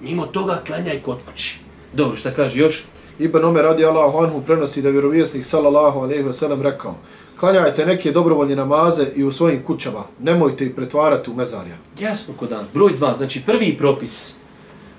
[0.00, 1.58] Mimo toga klanjaj kod kući.
[1.92, 2.84] Dobro, šta kaže još?
[3.20, 6.94] Ibn Omer radi Allahu anhu prenosi da vjerovjesnik sallallahu alaihi wa sallam rekao
[7.40, 10.04] Klanjajte neke dobrovoljne namaze i u svojim kućama.
[10.20, 11.76] Nemojte ih pretvarati u mezarja.
[12.00, 12.64] Jasno ko dan.
[12.74, 14.36] Broj dva, znači prvi propis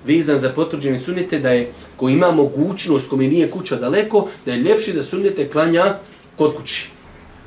[0.06, 4.58] vezan za potvrđene sunnete da je ko ima mogućnost, kome nije kuća daleko, da je
[4.58, 5.84] ljepši da sunnete klanja
[6.36, 6.90] kod kući.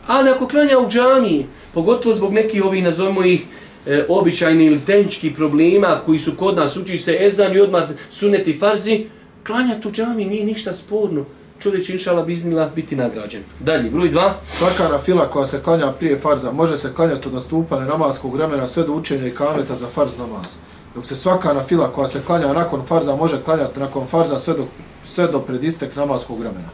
[0.07, 3.45] Ali ako klanja u džami, pogotovo zbog nekih ovih, nazovimo ih,
[3.85, 8.57] e, običajni ili tehnički problema koji su kod nas, uči se ezan i odmah suneti
[8.57, 9.05] farzi,
[9.45, 11.25] klanja tu džami nije ništa sporno.
[11.59, 13.43] Čovjek će inšala biznila biti nagrađen.
[13.59, 14.35] Dalje, broj dva.
[14.57, 18.83] Svaka nafila koja se klanja prije farza može se klanjati od nastupanja namaskog vremena sve
[18.83, 20.55] do učenja i kameta za farz namaz.
[20.95, 24.65] Dok se svaka nafila koja se klanja nakon farza može klanjati nakon farza sve do,
[25.05, 26.69] sve do predistek namaskog vremena.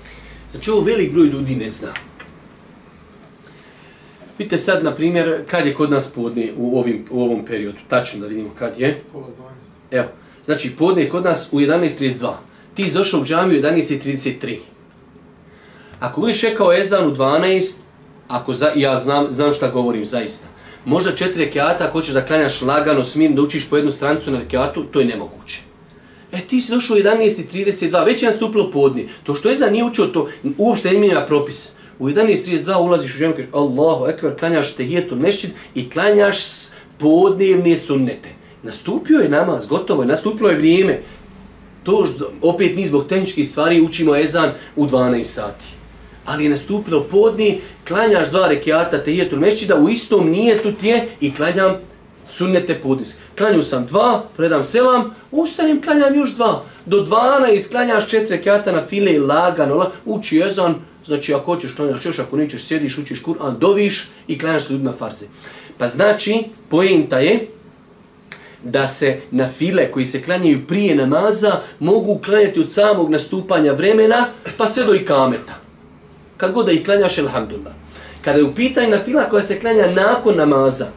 [0.51, 1.89] Znači ovo velik broj ljudi ne zna.
[4.37, 7.77] Vidite sad, na primjer, kad je kod nas podne u, ovim, u ovom periodu.
[7.87, 9.03] Tačno da vidimo kad je.
[9.91, 10.07] Evo,
[10.45, 12.31] znači podne je kod nas u 11.32.
[12.73, 14.57] Ti si došao u džamiju 11.33.
[15.99, 17.77] Ako budeš čekao ezan u 12,
[18.27, 20.47] ako za, ja znam, znam šta govorim zaista,
[20.85, 24.39] možda četiri rekiata, ako hoćeš da klanjaš lagano, smirno, da učiš po jednu stranicu na
[24.39, 25.61] rekiatu, to je nemoguće.
[26.31, 29.09] E, ti si došao u 11.32, već je nastupilo podni.
[29.23, 31.71] To što Ezan nije učio, to uopšte ne mijenja propis.
[31.99, 36.37] U 11.32 ulaziš u ženu, kažeš Allahu ekber, klanjaš tehijetu mešćid i klanjaš
[36.97, 38.29] podnevne sunnete.
[38.63, 41.01] Nastupio je namaz, gotovo je, nastupilo je vrijeme.
[41.83, 45.65] To što, opet mi zbog tehničkih stvari učimo ezan u 12 sati.
[46.25, 51.33] Ali je nastupilo podni, klanjaš dva rekiata tehijetul mešćida, u istom nijetu ti je i
[51.33, 51.75] klanjam
[52.27, 53.19] sunnete podniske.
[53.37, 56.63] Klanju sam dva, predam selam, ustanem, klanjam još dva.
[56.85, 60.75] Do 12 klanjaš četiri rekiata na file i lagano, uči ezan,
[61.05, 64.93] znači ako hoćeš klanjaš još, ako nećeš sjediš, učiš Kur'an, doviš i klanjaš s ljudima
[64.93, 65.25] farze.
[65.77, 67.47] Pa znači, pojenta je
[68.63, 74.25] da se na file koji se klanjaju prije namaza mogu klanjati od samog nastupanja vremena
[74.57, 75.53] pa sve do ikameta.
[76.37, 77.73] Kad god da ih klanjaš, alhamdulillah.
[78.21, 80.87] Kada je u pitanju na fila koja se klanja nakon namaza,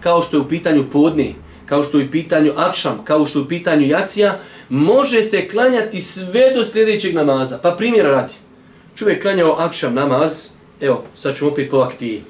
[0.00, 1.34] kao što je u pitanju podne,
[1.66, 4.38] kao što je u pitanju akšam, kao što je u pitanju jacija,
[4.68, 7.58] može se klanjati sve do sljedećeg namaza.
[7.62, 8.34] Pa primjer radi.
[8.94, 10.48] Čovjek klanjao akšam namaz,
[10.80, 12.22] evo, sad ćemo opet po aktiji.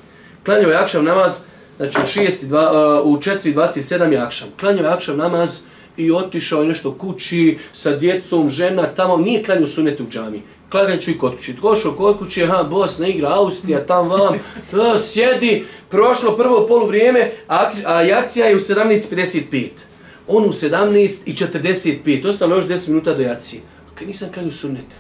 [0.44, 1.40] Klanjao je akšam namaz,
[1.76, 4.48] znači u, 6, dva, e, u 4.27 je akšam.
[4.60, 5.60] Klanjao je akšam namaz
[5.96, 10.42] i otišao je nešto kući sa djecom, žena, tamo, nije klanjao sunete u džami
[10.74, 11.52] Klanjao ću i kod kući.
[11.52, 14.38] Došao kod kući, aha, Bosna igra, Austrija, tam vam,
[14.70, 19.68] to, sjedi, prošlo prvo polu vrijeme, a, a Jacija je u 17.55.
[20.28, 23.62] On u 17.45, ostalo još 10 minuta do Jacije.
[23.94, 24.96] Kad nisam klanju sunete,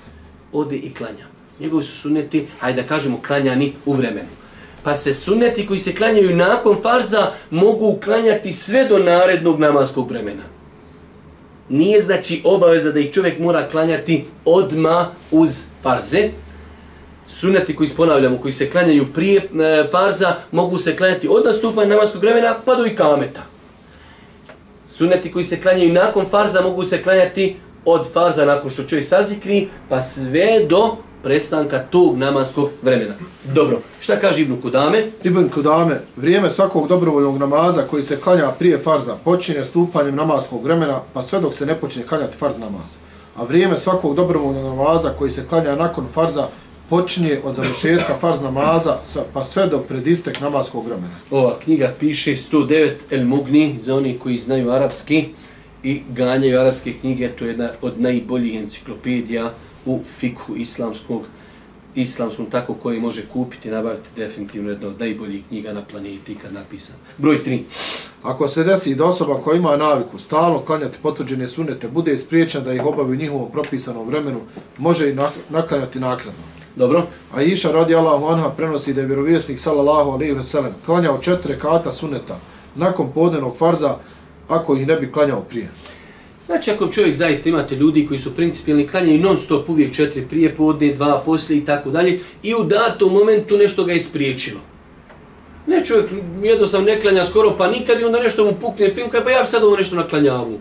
[0.52, 1.26] ode i klanja.
[1.60, 4.28] Njegovi su suneti, hajde da kažemo, klanjani u vremenu.
[4.84, 10.54] Pa se sunneti koji se klanjaju nakon farza mogu klanjati sve do narednog namaskog vremena
[11.68, 16.30] nije znači obaveza da ih čovjek mora klanjati odma uz farze.
[17.28, 22.22] Suneti koji isponavljamo, koji se klanjaju prije e, farza, mogu se klanjati od nastupanja namaskog
[22.22, 23.40] vremena pa do ikameta.
[24.86, 29.68] Suneti koji se klanjaju nakon farza mogu se klanjati od farza nakon što čovjek sazikri
[29.88, 33.14] pa sve do prestanka tog namaskog vremena.
[33.54, 35.04] Dobro, šta kaže Ibn Kudame?
[35.24, 41.00] Ibn Kudame, vrijeme svakog dobrovoljnog namaza koji se klanja prije farza počinje stupanjem namaskog vremena
[41.12, 42.96] pa sve dok se ne počne klanjati farz namaz.
[43.36, 46.48] A vrijeme svakog dobrovoljnog namaza koji se klanja nakon farza
[46.88, 48.96] počinje od završetka farz namaza
[49.32, 51.16] pa sve do predistek namaskog vremena.
[51.30, 55.28] Ova knjiga piše 109 El Mugni za oni koji znaju arapski
[55.82, 57.28] i ganjaju arapske knjige.
[57.28, 59.50] To je jedna od najboljih enciklopedija
[59.86, 61.22] u fikhu islamskog
[61.94, 66.96] islamskom tako koji može kupiti nabaviti definitivno jedno od najboljih knjiga na planeti kad napisan.
[67.18, 67.62] Broj 3.
[68.22, 72.72] Ako se desi da osoba koja ima naviku stalno klanjati potvrđene sunete bude ispriječena da
[72.72, 74.40] ih obavi u njihovom propisanom vremenu,
[74.78, 75.16] može i
[75.50, 76.42] naklanjati nakladno.
[76.76, 77.06] Dobro.
[77.34, 81.58] A Iša radi Allahu anha prenosi da je vjerovjesnik sallallahu alaihi ve sellem klanjao četiri
[81.58, 82.38] kata suneta
[82.74, 83.96] nakon podnenog farza
[84.48, 85.70] ako ih ne bi klanjao prije.
[86.46, 90.54] Znači, ako čovjek zaista imate ljudi koji su principijalni klanjaju non stop uvijek četiri prije
[90.54, 94.60] podne, dva poslije i tako dalje, i u datom momentu nešto ga je spriječilo.
[95.66, 96.06] Ne čovjek
[96.42, 99.42] jednostavno ne klanja skoro pa nikad i onda nešto mu pukne film, kaj pa ja
[99.42, 100.58] bi sad ovo nešto naklanjavu.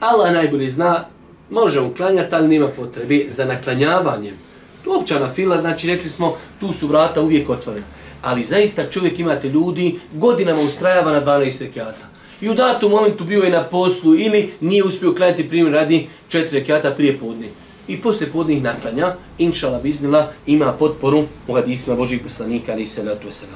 [0.00, 1.04] Allah najbolji zna,
[1.50, 4.34] može on klanjati, ali nema potrebe za naklanjavanjem.
[4.84, 7.86] To općana fila, znači rekli smo, tu su vrata uvijek otvorene.
[8.22, 12.09] Ali zaista čovjek imate ljudi, godinama ustrajava na 12 rekiata.
[12.40, 16.58] I u datom momentu bio je na poslu ili nije uspio klanjati primjer radi četiri
[16.58, 17.46] rekiata prije podne.
[17.88, 23.30] I poslije podnih naklanja, inšala biznila, ima potporu u hadisima Božih poslanika, ali se letu
[23.30, 23.46] se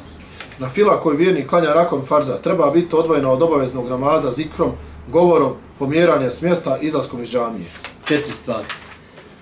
[0.59, 4.73] Na fila koji vjerni klanja rakon farza treba biti odvojena od obaveznog namaza zikrom,
[5.13, 7.67] govorom, pomjeranja s mjesta, izlaskom iz džamije.
[8.05, 8.67] Četiri stvari.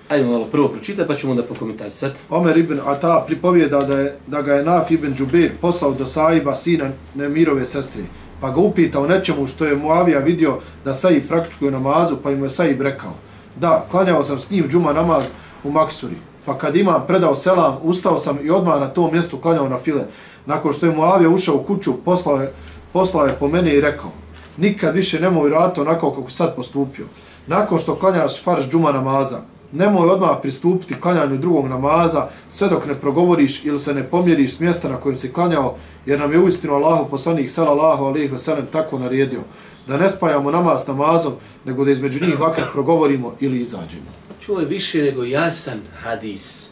[0.09, 2.19] Ajmo malo prvo pročitati pa ćemo onda prokomentarisati.
[2.29, 6.55] Omer ibn Ata pripovijeda da, je, da ga je Naf ibn Džubir poslao do Saiba,
[6.55, 8.03] sina Nemirove sestri,
[8.43, 12.43] pa ga upita o nečemu što je Muavija vidio da Saib praktikuje namazu, pa im
[12.43, 13.13] je Saib rekao,
[13.55, 15.29] da, klanjao sam s njim džuma namaz
[15.63, 16.15] u Maksuri,
[16.45, 20.01] pa kad imam predao selam, ustao sam i odmah na tom mjestu klanjao na file.
[20.45, 22.53] Nakon što je Muavija ušao u kuću, poslao je,
[22.93, 24.11] poslao je po mene i rekao,
[24.57, 27.05] nikad više nemoj raditi onako kako sad postupio.
[27.47, 29.39] Nakon što klanjaš farš džuma namaza,
[29.73, 34.59] nemoj odmah pristupiti klanjanju drugog namaza sve dok ne progovoriš ili se ne pomjeriš s
[34.59, 38.65] mjesta na kojem si klanjao, jer nam je uistinu Allahu poslanik sallallahu alejhi ve sellem
[38.71, 39.41] tako naredio
[39.87, 41.33] da ne spajamo namaz namazom,
[41.65, 44.05] nego da između njih vakar progovorimo ili izađemo.
[44.39, 46.71] Čuo je više nego jasan hadis,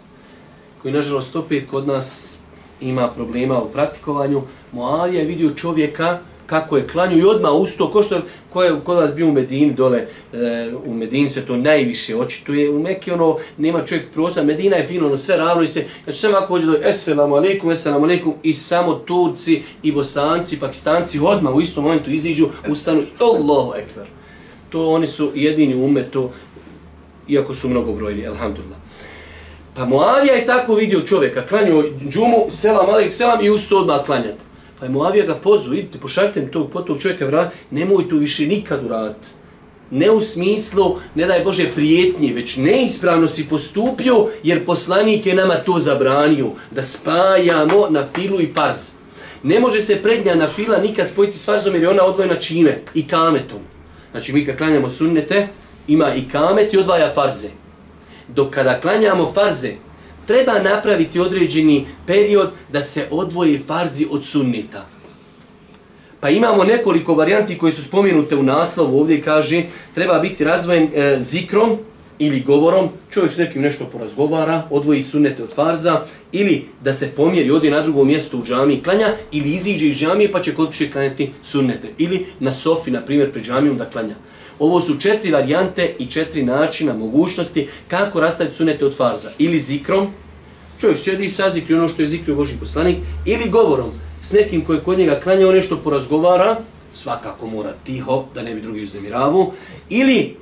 [0.81, 2.37] koji nažalost opet kod nas
[2.81, 4.41] ima problema u praktikovanju.
[4.71, 6.19] Moavija je vidio čovjeka
[6.51, 8.17] kako je klanju i odmah usto, ko što
[8.49, 9.99] ko je kod vas bio u Medini dole,
[10.33, 14.87] e, u Medini se to najviše očituje, u Mekke ono, nema čovjek prosa, Medina je
[14.87, 18.33] fino, ono sve ravno i se, znači sve ovako hođe do eselamu alaikum, eselamu alaikum,
[18.43, 24.07] i samo Turci, i Bosanci, i Pakistanci odmah u istom momentu iziđu, ustanu, Allahu ekber.
[24.69, 26.31] To oni su jedini ume to,
[27.27, 28.79] iako su mnogobrojni, alhamdulillah.
[29.75, 34.50] Pa Moavija je tako vidio čovjeka, klanju džumu, selam, alek, selam i usto odmah klanjati.
[34.81, 38.47] Pa je Moavija ga pozvao, idite, pošaljite mi tog potog čovjeka vrat, nemoj tu više
[38.47, 39.27] nikad uraditi.
[39.91, 45.55] Ne u smislu, ne daj Bože, prijetnje, već neispravno si postupio, jer poslanik je nama
[45.55, 48.77] to zabranio, da spajamo na filu i farz.
[49.43, 52.77] Ne može se prednja na fila nikad spojiti s farzom, jer je ona odvojena čime?
[52.93, 53.59] I kametom.
[54.11, 55.47] Znači, mi kad klanjamo sunnete,
[55.87, 57.49] ima i kamet i odvaja farze.
[58.27, 59.71] Dok kada klanjamo farze,
[60.27, 64.87] treba napraviti određeni period da se odvoje farzi od sunnita.
[66.19, 68.99] Pa imamo nekoliko varijanti koje su spomenute u naslovu.
[68.99, 69.63] Ovdje kaže
[69.95, 71.77] treba biti razvojen e, zikrom
[72.19, 72.89] ili govorom.
[73.11, 76.01] Čovjek s nekim nešto porazgovara, odvoji sunnete od farza.
[76.31, 79.07] Ili da se pomjeri, odi na drugo mjesto u džamiji klanja.
[79.31, 81.87] Ili iziđe iz džamije pa će kod kuće klanjati sunnete.
[81.97, 84.15] Ili na sofi, na primjer, pred džamijom da klanja.
[84.61, 89.31] Ovo su četiri varijante i četiri načina, mogućnosti kako rastaviti sunete od farza.
[89.39, 90.07] Ili zikrom,
[90.79, 93.89] čovjek sjedi i sazikri ono što je zikrio Boži poslanik, ili govorom
[94.21, 96.57] s nekim koji kod njega klanjao nešto porazgovara,
[96.93, 99.53] svakako mora tiho, da ne bi drugi uznemiravu,
[99.89, 100.35] ili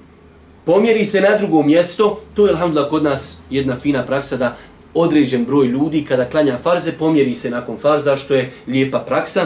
[0.65, 4.57] pomjeri se na drugo mjesto, to je alhamdulillah kod nas jedna fina praksa da
[4.93, 9.45] određen broj ljudi kada klanja farze, pomjeri se nakon farza, što je lijepa praksa,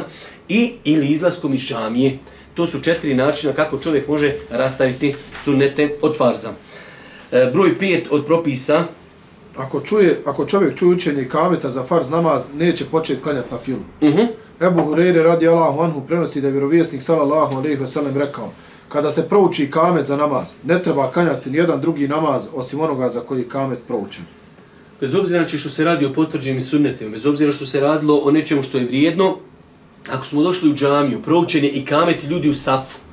[0.49, 2.17] i ili izlaskom iz džamije.
[2.53, 6.51] To su četiri načina kako čovjek može rastaviti sunnete od farza.
[7.31, 8.83] E, broj pet od propisa.
[9.57, 13.79] Ako, čuje, ako čovjek čuje učenje kameta za farz namaz, neće početi klanjati na filu.
[14.01, 14.17] Uh mhm.
[14.17, 14.27] -huh.
[14.67, 18.51] Ebu Hureyre radi Allahu anhu prenosi da je vjerovjesnik sallallahu alaihi wa sallam rekao
[18.93, 23.09] kada se prouči kamet za namaz, ne treba klanjati ni jedan drugi namaz osim onoga
[23.09, 24.23] za koji kamet proučen.
[25.01, 28.31] Bez obzira znači što se radi o potvrđenim sunnetima, bez obzira što se radilo o
[28.31, 29.37] nečemu što je vrijedno,
[30.09, 33.03] ako smo došli u džamiju, proučen je i kameti ljudi u safu,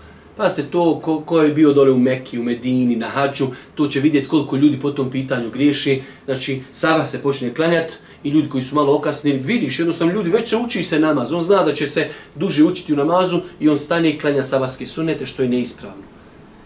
[0.41, 3.87] Pa ste to, ko, ko je bio dole u Mekki, u Medini, na Hadžu, to
[3.87, 6.03] će vidjeti koliko ljudi po tom pitanju griješi.
[6.25, 10.49] Znači, sabah se počne klanjati i ljudi koji su malo okasni, vidiš, jednostavno ljudi već
[10.49, 13.79] se uči se namaz, on zna da će se duže učiti u namazu i on
[13.79, 16.03] stane i klanja sabahske sunete, što je neispravno.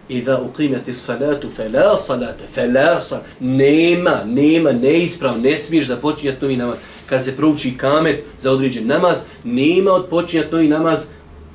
[0.09, 5.87] I da uqimati salatu, fe la salate, fe la salate, nema, nema, neispravno, ne smiješ
[5.87, 6.79] započinjati novi namaz.
[7.07, 11.07] Kad se prouči kamet za određen namaz, nema odpočinjati novi namaz,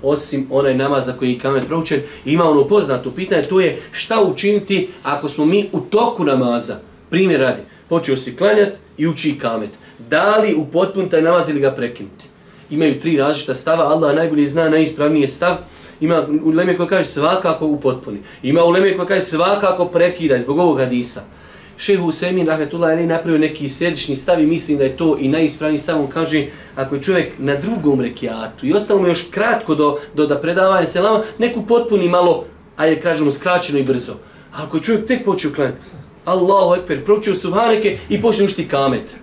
[0.04, 2.02] osim onaj namaz za koji je kamet proučen.
[2.26, 6.80] Ima ono poznato pitanje, to je šta učiniti ako smo mi u toku namaza,
[7.10, 9.70] primjer radi, počeo si klanjati i uči kamet
[10.10, 12.26] da li u potpun taj namaz ili ga prekinuti.
[12.70, 15.56] Imaju tri različita stava, Allah najbolje zna najispravnije stav.
[16.02, 18.20] Ima uleme koja kaže svakako u potpuni.
[18.44, 21.22] Ima uleme koja kaže svakako prekida zbog ovog hadisa.
[21.80, 25.80] Šehu Husemin Rahmetullah Ali napravio neki središnji stav i mislim da je to i najispravniji
[25.80, 26.00] stav.
[26.00, 30.28] On kaže, ako je čovjek na drugom rekiatu i ostalo mu još kratko do, do
[30.28, 32.46] da predavanje selama, neku potpuni malo,
[32.78, 34.14] a je kažemo skraćeno i brzo.
[34.54, 35.80] A ako je čovjek tek počeo klanjati,
[36.26, 39.16] Allahu Ekber, pročio subhaneke i počne ušti kamet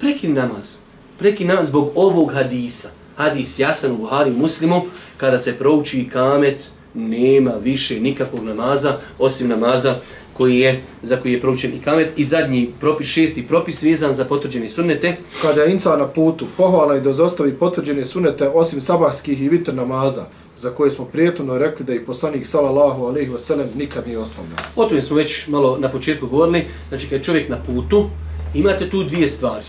[0.00, 0.76] prekini namaz.
[1.18, 2.88] Prekini namaz zbog ovog hadisa.
[3.16, 4.82] Hadis jasan u Buhari muslimu,
[5.16, 10.00] kada se prouči kamet, nema više nikakvog namaza, osim namaza
[10.36, 12.08] koji je, za koji je proučen i kamet.
[12.16, 15.16] I zadnji propis, šesti propis, vezan za potvrđene sunnete.
[15.42, 19.74] Kada je inca na putu, pohvala je da zostavi potvrđene sunnete osim sabahskih i vitr
[19.74, 20.24] namaza,
[20.56, 24.58] za koje smo prijetno rekli da i poslanik sallallahu alejhi ve sellem nikad nije ostavljao.
[24.76, 26.64] O tome smo već malo na početku govorili.
[26.88, 28.10] Znači, kad je čovjek na putu,
[28.54, 29.64] imate tu dvije stvari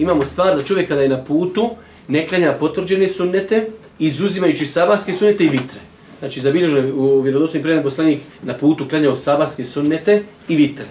[0.00, 1.70] imamo stvar da čovjek kada je na putu
[2.08, 3.66] ne klanja potvrđene sunnete,
[3.98, 5.80] izuzimajući sabaske sunnete i vitre.
[6.20, 10.84] Znači, zabilježno u vjerodostojnim predan poslanik na putu klanjao sabaske sunnete i vitre.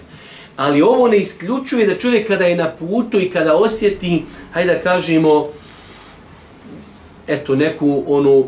[0.56, 4.22] Ali ovo ne isključuje da čovjek kada je na putu i kada osjeti,
[4.52, 5.48] hajde da kažemo,
[7.28, 8.46] eto, neku onu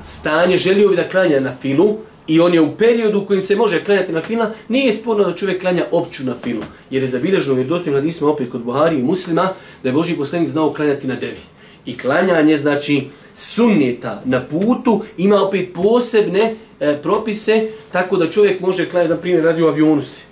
[0.00, 1.96] stanje, želio bi da klanja na filu,
[2.26, 5.32] i on je u periodu u kojem se može klanjati na fila, nije sporno da
[5.32, 6.62] čovjek klanja opću na filu.
[6.90, 9.48] Jer je zabilježeno jer dostojno hadisima opet kod Buhari i muslima
[9.82, 11.51] da je Boži poslanik znao klanjati na devi.
[11.86, 13.04] I klanjanje, znači,
[13.34, 19.44] sunneta na putu ima opet posebne e, propise, tako da čovjek može klanjati, na primjer,
[19.44, 20.22] radi u avionu se.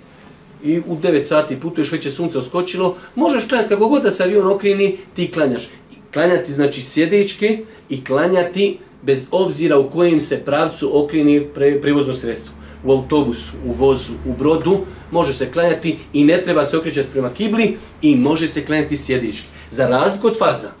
[0.63, 4.23] I u 9 sati putuješ, već je sunce oskočilo, možeš klanjati kako god da se
[4.23, 5.69] avion okrini, ti klanjaš.
[6.13, 12.53] Klanjati, znači, sjedečke i klanjati bez obzira u kojem se pravcu okrini pre, prevozno sredstvo.
[12.83, 14.79] U autobusu, u vozu, u brodu,
[15.11, 19.47] može se klanjati i ne treba se okrećati prema kibli i može se klanjati sjedički.
[19.71, 20.80] Za razliku od farza.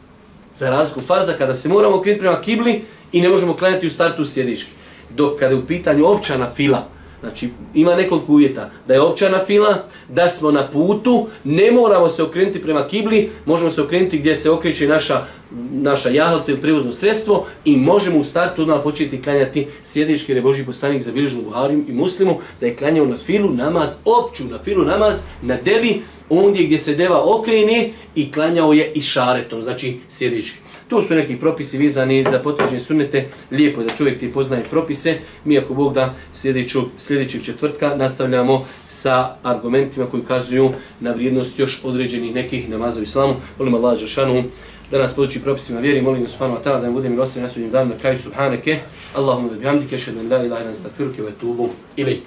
[0.55, 2.81] Za razliku farza, kada se moramo okrenuti prema kibli
[3.11, 4.71] i ne možemo klanjati u startu sjedički.
[5.09, 6.87] Dok kada je u pitanju općana fila,
[7.21, 8.69] Znači, ima nekoliko uvjeta.
[8.87, 13.69] Da je općana fila, da smo na putu, ne moramo se okrenuti prema kibli, možemo
[13.69, 15.25] se okrenuti gdje se okreće naša,
[15.71, 20.65] naša jahalca ili prevozno sredstvo i možemo u startu odmah početi klanjati sjediški re Boži
[20.65, 24.85] poslanik za Biližnu Buharim i Muslimu, da je klanjao na filu namaz, opću na filu
[24.85, 30.57] namaz, na devi, ondje gdje se deva okreni i klanjao je i šaretom, znači sjediški.
[30.91, 33.27] To su neki propisi vezani za potvrđenje sunnete.
[33.51, 35.17] Lijepo je da čovjek ti poznaje propise.
[35.45, 41.81] Mi ako Bog da sljedećeg, sljedećeg četvrtka nastavljamo sa argumentima koji ukazuju na vrijednost još
[41.83, 43.35] određenih nekih namaza u islamu.
[43.57, 44.43] Volim Allah Žešanu
[44.91, 46.01] da nas poduči propisima vjeri.
[46.01, 48.79] Molim Subhanahu wa ta'ala da im budem milostiv na sudnjem danu na kraju Subhaneke.
[49.15, 52.21] Allahumma da bihamdike, šedmen la ilaha ilan stakfiruke, ve tubu ilaik.